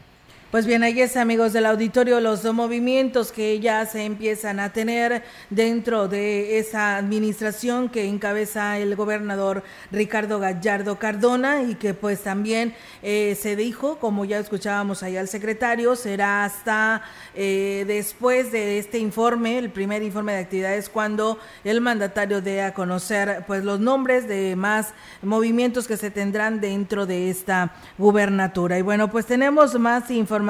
[0.53, 5.23] Pues bien, ahí es, amigos del auditorio, los movimientos que ya se empiezan a tener
[5.49, 12.75] dentro de esa administración que encabeza el gobernador Ricardo Gallardo Cardona y que pues también
[13.01, 17.01] eh, se dijo, como ya escuchábamos ahí al secretario, será hasta
[17.33, 22.75] eh, después de este informe, el primer informe de actividades, cuando el mandatario dé a
[22.75, 24.93] conocer pues los nombres de más
[25.23, 28.77] movimientos que se tendrán dentro de esta gubernatura.
[28.77, 30.42] Y bueno, pues tenemos más información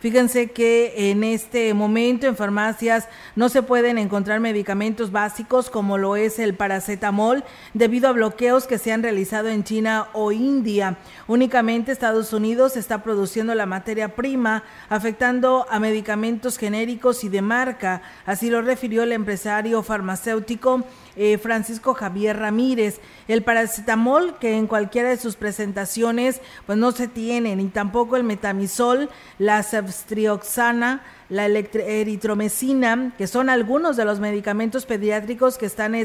[0.00, 6.16] Fíjense que en este momento en farmacias no se pueden encontrar medicamentos básicos como lo
[6.16, 10.96] es el paracetamol debido a bloqueos que se han realizado en China o India.
[11.26, 18.02] Únicamente Estados Unidos está produciendo la materia prima, afectando a medicamentos genéricos y de marca.
[18.26, 20.84] Así lo refirió el empresario farmacéutico
[21.16, 23.00] eh, Francisco Javier Ramírez.
[23.28, 28.24] El paracetamol, que en cualquiera de sus presentaciones pues no se tiene, ni tampoco el
[28.24, 31.02] metamisol, la ceftrioxana,
[31.34, 35.96] la eritromecina, que son algunos de los medicamentos pediátricos que están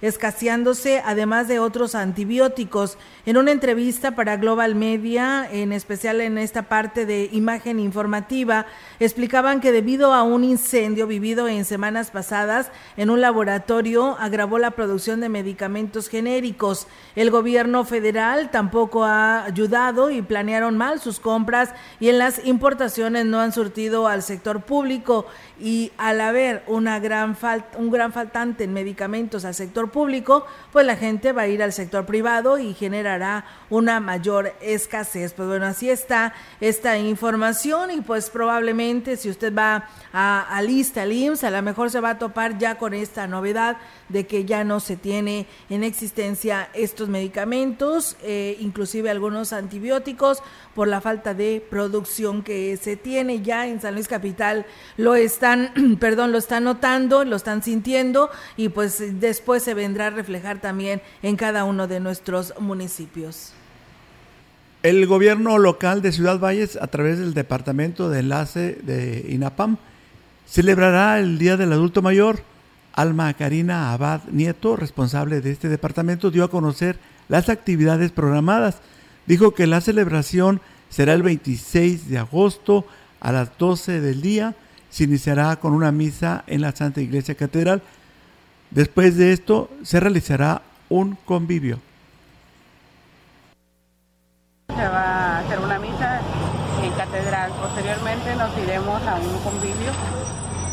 [0.00, 2.96] escaseándose, además de otros antibióticos.
[3.26, 8.66] En una entrevista para Global Media, en especial en esta parte de imagen informativa,
[9.00, 14.70] explicaban que debido a un incendio vivido en semanas pasadas en un laboratorio, agravó la
[14.70, 16.86] producción de medicamentos genéricos.
[17.16, 23.26] El gobierno federal tampoco ha ayudado y planearon mal sus compras y en las importaciones
[23.26, 24.75] no han surtido al sector público
[25.58, 30.84] y al haber una gran falta, un gran faltante en medicamentos al sector público, pues
[30.84, 35.32] la gente va a ir al sector privado y generará una mayor escasez.
[35.32, 41.02] Pues bueno, así está esta información y pues probablemente si usted va a, a lista,
[41.02, 43.76] al IMSS, a lo mejor se va a topar ya con esta novedad
[44.08, 50.42] de que ya no se tiene en existencia estos medicamentos, eh, inclusive algunos antibióticos,
[50.74, 54.55] por la falta de producción que se tiene ya en San Luis Capital.
[54.96, 60.10] Lo están, perdón, lo están notando, lo están sintiendo y pues después se vendrá a
[60.10, 63.52] reflejar también en cada uno de nuestros municipios.
[64.82, 69.78] El gobierno local de Ciudad Valles, a través del Departamento de Enlace de INAPAM,
[70.46, 72.40] celebrará el Día del Adulto Mayor
[72.96, 76.98] Alma Karina Abad Nieto, responsable de este departamento, dio a conocer
[77.28, 78.78] las actividades programadas.
[79.26, 82.86] Dijo que la celebración será el 26 de agosto
[83.20, 84.54] a las 12 del día.
[84.90, 87.82] Se iniciará con una misa en la Santa Iglesia Catedral.
[88.70, 91.78] Después de esto se realizará un convivio.
[94.68, 96.20] Se va a hacer una misa
[96.82, 97.52] en catedral.
[97.60, 99.92] Posteriormente nos iremos a un convivio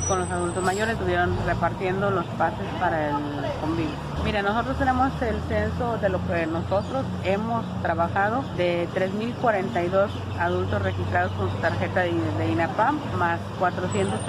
[0.08, 3.16] con los adultos mayores estuvieron repartiendo los pases para el
[3.62, 4.13] convivio.
[4.24, 10.10] Mira, nosotros tenemos el censo de lo que nosotros hemos trabajado de 3.042
[10.40, 14.22] adultos registrados con su tarjeta de, INAPAM, más 400,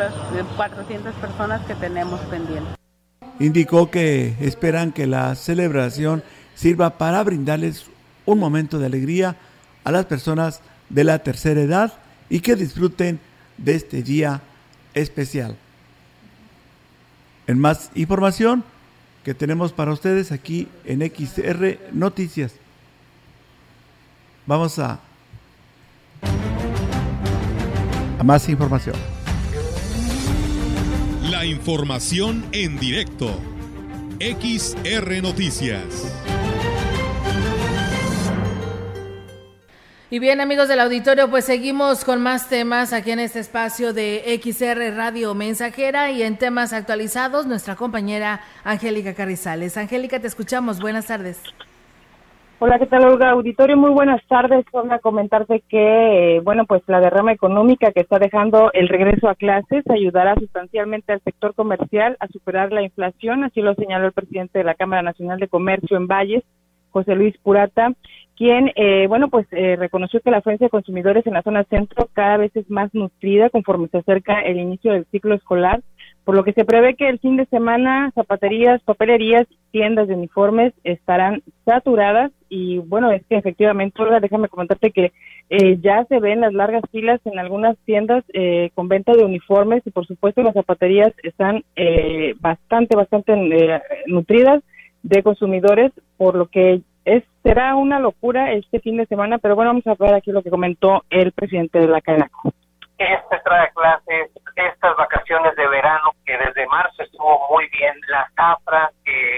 [0.56, 2.74] 400 personas que tenemos pendientes.
[3.38, 6.24] Indicó que esperan que la celebración
[6.56, 7.86] sirva para brindarles
[8.26, 9.36] un momento de alegría
[9.84, 11.92] a las personas de la tercera edad
[12.28, 13.20] y que disfruten
[13.58, 14.40] de este día
[14.92, 15.56] especial.
[17.46, 18.64] En más información
[19.24, 22.54] que tenemos para ustedes aquí en XR Noticias.
[24.46, 25.00] Vamos a,
[28.18, 28.96] a más información.
[31.30, 33.40] La información en directo.
[34.20, 35.84] XR Noticias.
[40.14, 44.22] Y bien, amigos del auditorio, pues seguimos con más temas aquí en este espacio de
[44.40, 49.76] XR Radio Mensajera y en temas actualizados, nuestra compañera Angélica Carrizales.
[49.76, 50.80] Angélica, te escuchamos.
[50.80, 51.42] Buenas tardes.
[52.60, 53.30] Hola, ¿qué tal, Olga?
[53.30, 54.64] Auditorio, muy buenas tardes.
[54.70, 59.34] Voy a comentarte que, bueno, pues la derrama económica que está dejando el regreso a
[59.34, 64.60] clases ayudará sustancialmente al sector comercial a superar la inflación, así lo señaló el presidente
[64.60, 66.44] de la Cámara Nacional de Comercio en Valles,
[66.92, 67.90] José Luis Purata,
[68.36, 72.08] quien, eh, bueno, pues eh, reconoció que la afluencia de consumidores en la zona centro
[72.12, 75.82] cada vez es más nutrida conforme se acerca el inicio del ciclo escolar,
[76.24, 80.72] por lo que se prevé que el fin de semana zapaterías, papelerías, tiendas de uniformes
[80.82, 85.12] estarán saturadas y bueno, es que efectivamente, Olga, déjame comentarte que
[85.50, 88.24] eh, ya se ven las largas filas en algunas tiendas
[88.74, 91.64] con venta de uniformes y por supuesto las zapaterías están
[92.40, 94.62] bastante, bastante nutridas
[95.02, 99.70] de consumidores, por lo que es será una locura este fin de semana, pero bueno,
[99.70, 102.53] vamos a ver aquí lo que comentó el presidente de la CANACO.
[102.98, 108.90] Este trae clases, estas vacaciones de verano que desde marzo estuvo muy bien, la zafra,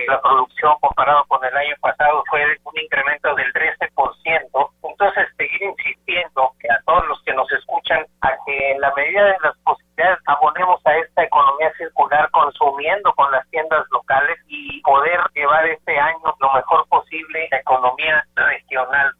[0.08, 6.52] la producción comparado con el año pasado fue un incremento del 13%, entonces seguir insistiendo
[6.60, 8.36] que a todos los que nos escuchan, aquí
[8.96, 14.80] medida de las posibilidades abonemos a esta economía circular consumiendo con las tiendas locales y
[14.82, 19.12] poder llevar este año lo mejor posible la economía regional.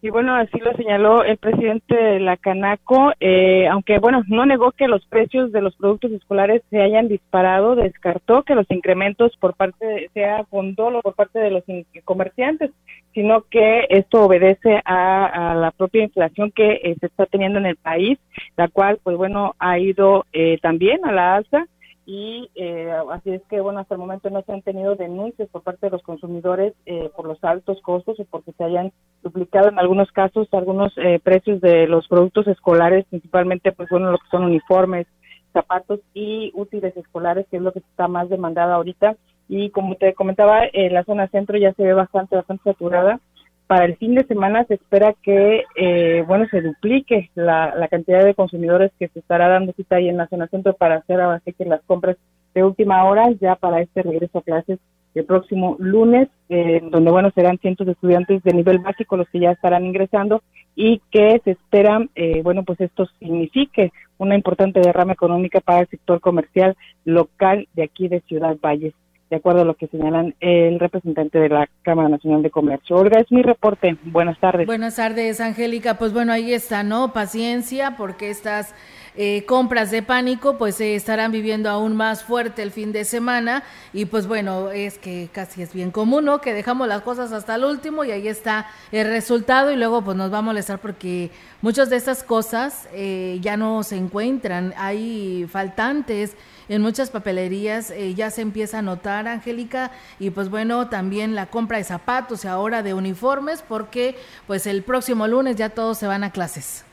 [0.00, 4.70] Y bueno, así lo señaló el presidente de la Canaco, eh, aunque bueno, no negó
[4.70, 9.54] que los precios de los productos escolares se hayan disparado, descartó que los incrementos por
[9.54, 11.64] parte, sea con dolo por parte de los
[12.04, 12.70] comerciantes,
[13.12, 17.76] sino que esto obedece a, la propia inflación que eh, se está teniendo en el
[17.76, 18.20] país,
[18.56, 21.66] la cual pues bueno, ha ido eh, también a la alza.
[22.10, 25.62] Y eh, así es que bueno hasta el momento no se han tenido denuncias por
[25.62, 28.92] parte de los consumidores eh, por los altos costos o porque se hayan
[29.22, 34.18] duplicado en algunos casos algunos eh, precios de los productos escolares principalmente pues bueno lo
[34.18, 35.06] que son uniformes
[35.52, 39.16] zapatos y útiles escolares que es lo que está más demandada ahorita.
[39.48, 43.20] Y como te comentaba en la zona centro ya se ve bastante bastante saturada.
[43.66, 48.24] Para el fin de semana se espera que, eh, bueno, se duplique la, la, cantidad
[48.24, 51.52] de consumidores que se estará dando cita ahí en la zona centro para hacer así
[51.52, 52.16] que las compras
[52.54, 54.78] de última hora ya para este regreso a clases
[55.18, 59.40] el próximo lunes, eh, donde, bueno, serán cientos de estudiantes de nivel básico los que
[59.40, 60.42] ya estarán ingresando
[60.74, 65.88] y que se esperan, eh, bueno, pues esto signifique una importante derrama económica para el
[65.88, 68.94] sector comercial local de aquí de Ciudad Valles
[69.30, 72.96] de acuerdo a lo que señalan el representante de la Cámara Nacional de Comercio.
[72.96, 73.96] Olga, es mi reporte.
[74.04, 74.66] Buenas tardes.
[74.66, 75.98] Buenas tardes, Angélica.
[75.98, 77.12] Pues bueno, ahí está, ¿no?
[77.12, 78.74] Paciencia, porque estas
[79.20, 83.64] eh, compras de pánico pues se estarán viviendo aún más fuerte el fin de semana
[83.92, 86.40] y pues bueno, es que casi es bien común, ¿no?
[86.40, 90.16] Que dejamos las cosas hasta el último y ahí está el resultado y luego pues
[90.16, 95.48] nos va a molestar porque muchas de estas cosas eh, ya no se encuentran, hay
[95.50, 96.36] faltantes
[96.68, 99.90] en muchas papelerías eh, ya se empieza a notar, Angélica,
[100.20, 104.16] y pues bueno, también la compra de zapatos y ahora de uniformes, porque
[104.46, 106.84] pues el próximo lunes ya todos se van a clases.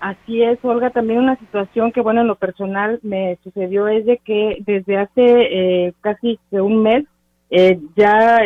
[0.00, 4.18] Así es, Olga, también una situación que, bueno, en lo personal me sucedió es de
[4.18, 7.04] que desde hace eh, casi un mes
[7.50, 8.40] eh, ya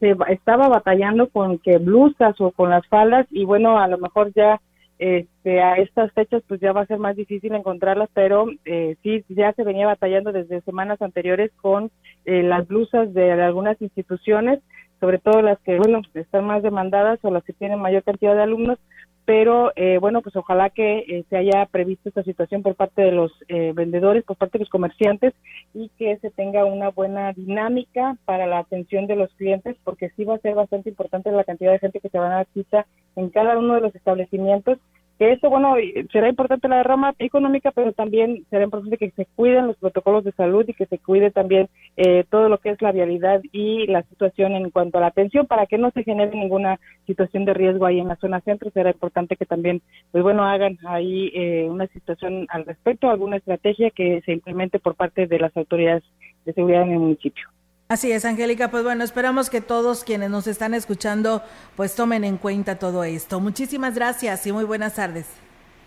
[0.00, 4.32] se estaba batallando con que blusas o con las faldas y bueno, a lo mejor
[4.34, 4.60] ya
[4.98, 9.24] este, a estas fechas pues ya va a ser más difícil encontrarlas, pero eh, sí,
[9.28, 11.90] ya se venía batallando desde semanas anteriores con
[12.24, 14.60] eh, las blusas de, algunas instituciones,
[15.00, 18.42] sobre todo las que, bueno, están más demandadas o las que tienen mayor cantidad de
[18.42, 18.78] alumnos,
[19.24, 23.12] pero eh, bueno, pues ojalá que eh, se haya previsto esta situación por parte de
[23.12, 25.32] los vendedores, por parte de los comerciantes
[25.72, 30.24] y que se tenga una buena dinámica para la atención de los clientes, porque sí
[30.24, 32.86] va a ser bastante importante la cantidad de gente que se van a dar cita
[33.16, 34.78] en cada uno de los establecimientos
[35.18, 35.74] que esto, bueno,
[36.12, 40.32] será importante la derrama económica, pero también será importante que se cuiden los protocolos de
[40.32, 44.02] salud y que se cuide también eh, todo lo que es la vialidad y la
[44.02, 47.86] situación en cuanto a la atención para que no se genere ninguna situación de riesgo
[47.86, 48.70] ahí en la zona centro.
[48.70, 53.90] Será importante que también, pues bueno, hagan ahí eh, una situación al respecto, alguna estrategia
[53.90, 56.02] que se implemente por parte de las autoridades
[56.44, 57.48] de seguridad en el municipio.
[57.88, 58.70] Así es, Angélica.
[58.70, 61.42] Pues bueno, esperamos que todos quienes nos están escuchando
[61.76, 63.40] pues tomen en cuenta todo esto.
[63.40, 65.26] Muchísimas gracias y muy buenas tardes.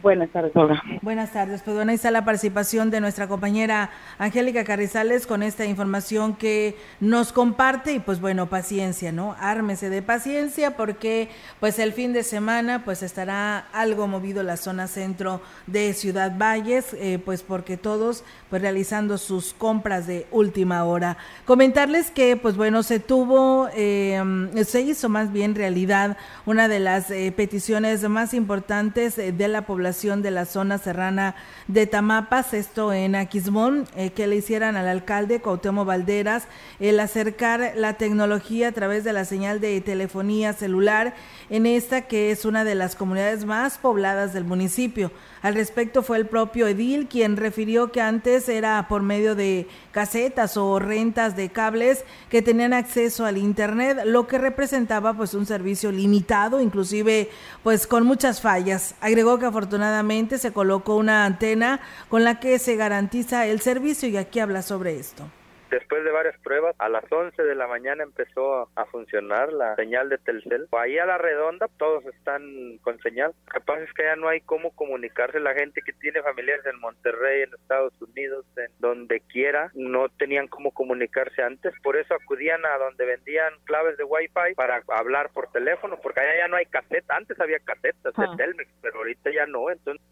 [0.03, 0.81] Buenas tardes, Olga.
[1.01, 1.63] Buenas tardes.
[1.63, 3.89] Pues bueno, ahí está la participación de nuestra compañera
[4.19, 9.35] Angélica Carrizales con esta información que nos comparte y pues bueno, paciencia, ¿no?
[9.39, 11.29] Ármese de paciencia porque
[11.59, 16.93] pues el fin de semana pues estará algo movido la zona centro de Ciudad Valles,
[16.93, 21.17] eh, pues porque todos pues realizando sus compras de última hora.
[21.45, 24.21] Comentarles que pues bueno, se tuvo, eh,
[24.63, 29.86] se hizo más bien realidad una de las eh, peticiones más importantes de la población
[29.87, 31.33] de la zona serrana
[31.69, 36.43] de Tamapas, esto en Aquismón, eh, que le hicieran al alcalde Cuauhtémoc Valderas
[36.81, 41.15] el acercar la tecnología a través de la señal de telefonía celular
[41.49, 45.09] en esta que es una de las comunidades más pobladas del municipio.
[45.47, 50.57] Al respecto fue el propio Edil quien refirió que antes era por medio de casetas
[50.57, 55.89] o rentas de cables que tenían acceso al internet, lo que representaba pues un servicio
[55.93, 57.29] limitado, inclusive
[57.63, 58.95] pues con muchas fallas.
[58.99, 61.79] Agregó que afortunadamente se colocó una antena
[62.09, 65.23] con la que se garantiza el servicio y aquí habla sobre esto.
[65.69, 70.09] Después de varias pruebas, a las 11 de la mañana empezó a funcionar la señal
[70.09, 70.67] de Telcel.
[70.71, 73.33] Ahí a la redonda todos están con señal.
[73.65, 75.39] Pasa es que ya no hay cómo comunicarse.
[75.39, 80.47] La gente que tiene familiares en Monterrey, en Estados Unidos, en donde quiera, no tenían
[80.47, 81.73] cómo comunicarse antes.
[81.83, 86.37] Por eso acudían a donde vendían claves de Wi-Fi para hablar por teléfono, porque allá
[86.37, 87.15] ya no hay caseta.
[87.15, 88.35] Antes había casetas de ah.
[88.37, 89.69] Telmex, pero ahorita ya no.
[89.69, 90.05] Entonces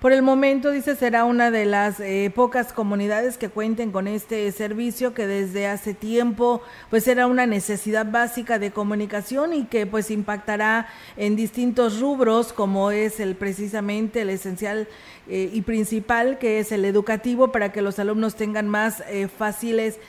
[0.00, 4.50] Por el momento, dice, será una de las eh, pocas comunidades que cuenten con este
[4.50, 10.10] servicio que desde hace tiempo pues era una necesidad básica de comunicación y que pues
[10.10, 10.88] impactará
[11.18, 14.88] en distintos rubros como es el precisamente el esencial
[15.30, 20.00] eh, y principal, que es el educativo, para que los alumnos tengan más eh, fáciles,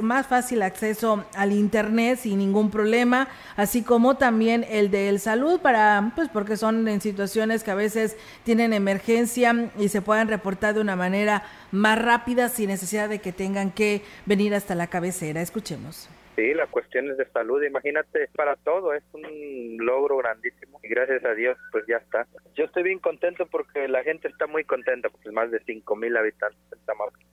[0.00, 6.12] más fácil acceso al internet sin ningún problema, así como también el de salud, para,
[6.14, 10.80] pues porque son en situaciones que a veces tienen emergencia y se puedan reportar de
[10.80, 15.40] una manera más rápida sin necesidad de que tengan que venir hasta la cabecera.
[15.40, 16.08] Escuchemos.
[16.36, 21.34] Sí, las cuestiones de salud, imagínate, para todo es un logro grandísimo y gracias a
[21.34, 22.26] Dios pues ya está.
[22.56, 26.16] Yo estoy bien contento porque la gente está muy contenta, pues más de 5 mil
[26.16, 27.26] habitantes en Tamaulipas.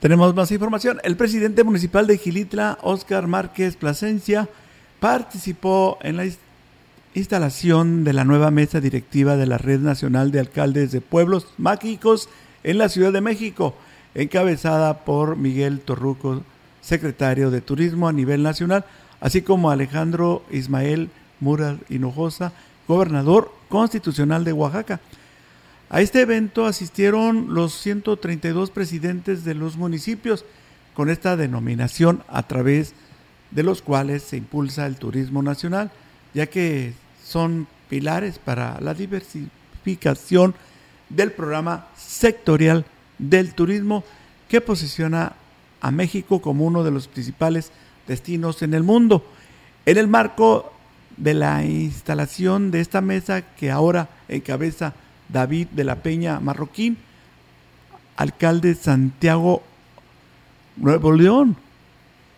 [0.00, 1.00] Tenemos más información.
[1.02, 4.48] El presidente municipal de Gilitla, Oscar Márquez Plasencia,
[5.00, 6.26] participó en la
[7.14, 12.28] instalación de la nueva mesa directiva de la Red Nacional de Alcaldes de Pueblos Mágicos
[12.64, 13.74] en la Ciudad de México,
[14.14, 16.42] encabezada por Miguel Torruco
[16.84, 18.84] secretario de Turismo a nivel nacional,
[19.20, 21.08] así como Alejandro Ismael
[21.44, 22.52] Mural Hinojosa,
[22.88, 25.00] gobernador constitucional de Oaxaca.
[25.90, 30.44] A este evento asistieron los 132 presidentes de los municipios
[30.94, 32.94] con esta denominación a través
[33.50, 35.92] de los cuales se impulsa el turismo nacional,
[36.32, 40.54] ya que son pilares para la diversificación
[41.10, 42.84] del programa sectorial
[43.18, 44.02] del turismo
[44.48, 45.34] que posiciona
[45.80, 47.70] a México como uno de los principales
[48.08, 49.24] destinos en el mundo.
[49.86, 50.73] En el marco
[51.16, 54.94] de la instalación de esta mesa que ahora encabeza
[55.28, 56.98] David de la Peña Marroquín,
[58.16, 59.62] alcalde Santiago
[60.76, 61.56] Nuevo León,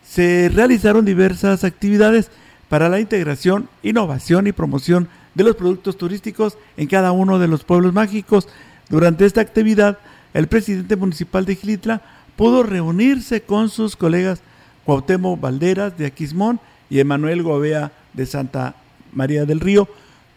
[0.05, 2.31] se realizaron diversas actividades
[2.68, 7.64] para la integración, innovación y promoción de los productos turísticos en cada uno de los
[7.64, 8.49] pueblos mágicos.
[8.89, 9.99] Durante esta actividad,
[10.33, 12.03] el presidente municipal de Gilitla
[12.37, 14.41] pudo reunirse con sus colegas
[14.85, 18.75] Cuauhtémoc Valderas de Aquismón y Emanuel Gobea de Santa
[19.12, 19.89] María del Río,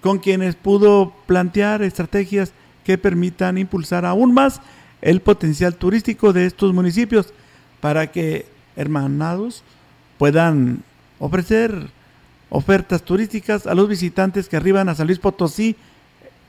[0.01, 2.53] con quienes pudo plantear estrategias
[2.83, 4.61] que permitan impulsar aún más
[5.01, 7.33] el potencial turístico de estos municipios
[7.81, 9.63] para que hermanados
[10.17, 10.83] puedan
[11.19, 11.89] ofrecer
[12.49, 15.75] ofertas turísticas a los visitantes que arriban a San Luis Potosí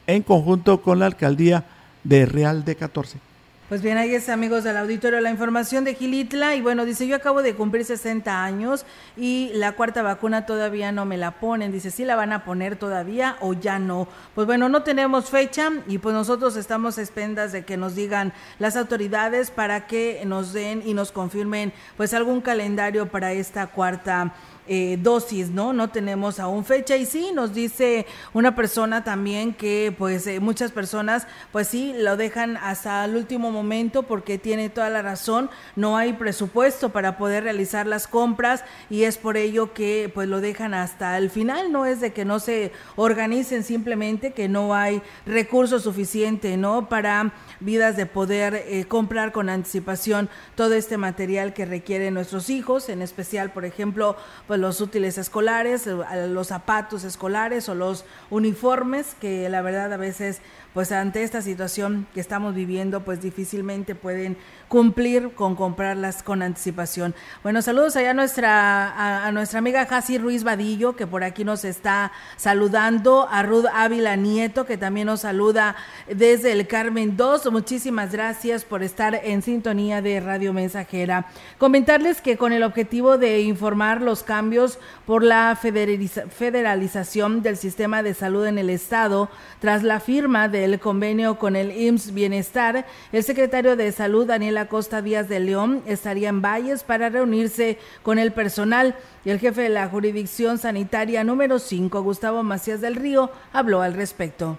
[0.07, 1.65] en conjunto con la alcaldía
[2.05, 3.30] de Real de 14.
[3.71, 7.15] Pues bien, ahí es amigos del auditorio la información de Gilitla y bueno, dice yo
[7.15, 8.85] acabo de cumplir 60 años
[9.17, 12.75] y la cuarta vacuna todavía no me la ponen, dice si la van a poner
[12.75, 14.09] todavía o ya no.
[14.35, 18.75] Pues bueno, no tenemos fecha y pues nosotros estamos expendas de que nos digan las
[18.75, 24.35] autoridades para que nos den y nos confirmen pues algún calendario para esta cuarta
[24.73, 25.73] eh, dosis, ¿no?
[25.73, 30.71] No tenemos aún fecha y sí, nos dice una persona también que pues eh, muchas
[30.71, 35.97] personas pues sí lo dejan hasta el último momento porque tiene toda la razón, no
[35.97, 40.73] hay presupuesto para poder realizar las compras y es por ello que pues lo dejan
[40.73, 45.83] hasta el final, no es de que no se organicen simplemente que no hay recursos
[45.83, 46.89] suficiente, ¿no?
[46.89, 52.89] Para vidas de poder eh, comprar con anticipación todo este material que requieren nuestros hijos,
[52.89, 54.17] en especial, por ejemplo,
[54.47, 59.97] pues los útiles escolares, eh, los zapatos escolares o los uniformes, que la verdad a
[59.97, 60.41] veces
[60.75, 64.37] pues ante esta situación que estamos viviendo, pues difícilmente pueden
[64.69, 67.15] cumplir con comprarlas con anticipación.
[67.43, 71.65] Bueno, saludos allá a nuestra, a, nuestra amiga Jasi Ruiz Vadillo, que por aquí nos
[71.65, 75.75] está saludando, a Ruth Ávila Nieto, que también nos saluda
[76.07, 77.51] desde el Carmen 2.
[77.51, 81.27] Muchísimas gracias por estar en sintonía de Radio Mensajera.
[81.59, 88.15] Comentarles que con el objetivo de informar los cambios por la federalización del sistema de
[88.15, 93.23] salud en el Estado, tras la firma de el convenio con el IMSS Bienestar, el
[93.25, 98.33] secretario de Salud, Daniel Acosta Díaz de León, estaría en Valles para reunirse con el
[98.33, 103.83] personal y el jefe de la jurisdicción sanitaria número 5, Gustavo Macías del Río, habló
[103.83, 104.59] al respecto.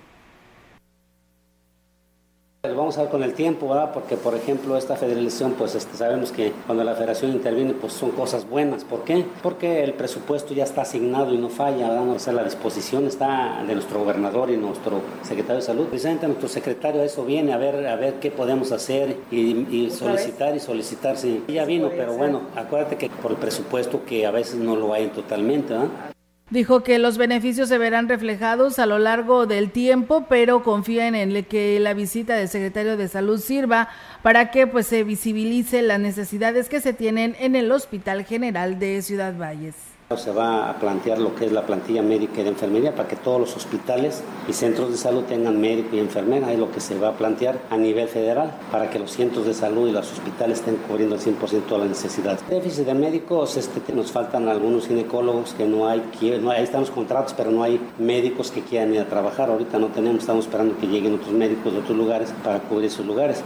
[2.63, 3.91] Vamos a ver con el tiempo, ¿verdad?
[3.91, 8.11] Porque, por ejemplo, esta federalización, pues este, sabemos que cuando la federación interviene, pues son
[8.11, 8.83] cosas buenas.
[8.83, 9.25] ¿Por qué?
[9.41, 12.09] Porque el presupuesto ya está asignado y no falla, ¿verdad?
[12.09, 15.87] O sea, la disposición está de nuestro gobernador y nuestro secretario de salud.
[15.87, 20.59] Precisamente nuestro secretario eso viene a ver, a ver qué podemos hacer y, solicitar y
[20.59, 21.17] solicitar.
[21.17, 24.93] Sí, ya vino, pero bueno, acuérdate que por el presupuesto que a veces no lo
[24.93, 26.11] hay totalmente, ¿verdad?
[26.51, 31.45] Dijo que los beneficios se verán reflejados a lo largo del tiempo, pero confían en
[31.45, 33.87] que la visita del secretario de Salud sirva
[34.21, 39.01] para que pues se visibilice las necesidades que se tienen en el Hospital General de
[39.01, 39.90] Ciudad Valles.
[40.17, 43.15] Se va a plantear lo que es la plantilla médica y de enfermería para que
[43.15, 46.51] todos los hospitales y centros de salud tengan médico y enfermera.
[46.51, 49.53] Es lo que se va a plantear a nivel federal para que los centros de
[49.53, 52.47] salud y los hospitales estén cubriendo el 100% de las necesidades.
[52.49, 56.03] Déficit de médicos, este, nos faltan algunos ginecólogos que no hay,
[56.41, 59.49] no, ahí están los contratos, pero no hay médicos que quieran ir a trabajar.
[59.49, 63.05] Ahorita no tenemos, estamos esperando que lleguen otros médicos de otros lugares para cubrir esos
[63.05, 63.43] lugares.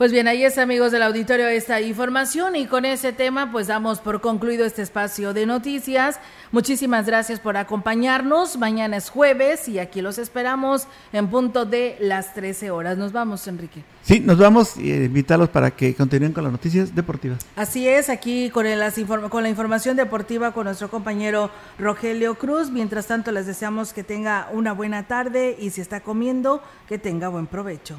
[0.00, 4.00] Pues bien, ahí es amigos del auditorio esta información y con ese tema pues damos
[4.00, 6.18] por concluido este espacio de noticias.
[6.52, 8.56] Muchísimas gracias por acompañarnos.
[8.56, 12.96] Mañana es jueves y aquí los esperamos en punto de las 13 horas.
[12.96, 13.84] Nos vamos, Enrique.
[14.00, 17.44] Sí, nos vamos y invitarlos para que continúen con las noticias deportivas.
[17.54, 18.80] Así es, aquí con, el,
[19.28, 22.70] con la información deportiva con nuestro compañero Rogelio Cruz.
[22.70, 27.28] Mientras tanto, les deseamos que tenga una buena tarde y si está comiendo, que tenga
[27.28, 27.98] buen provecho.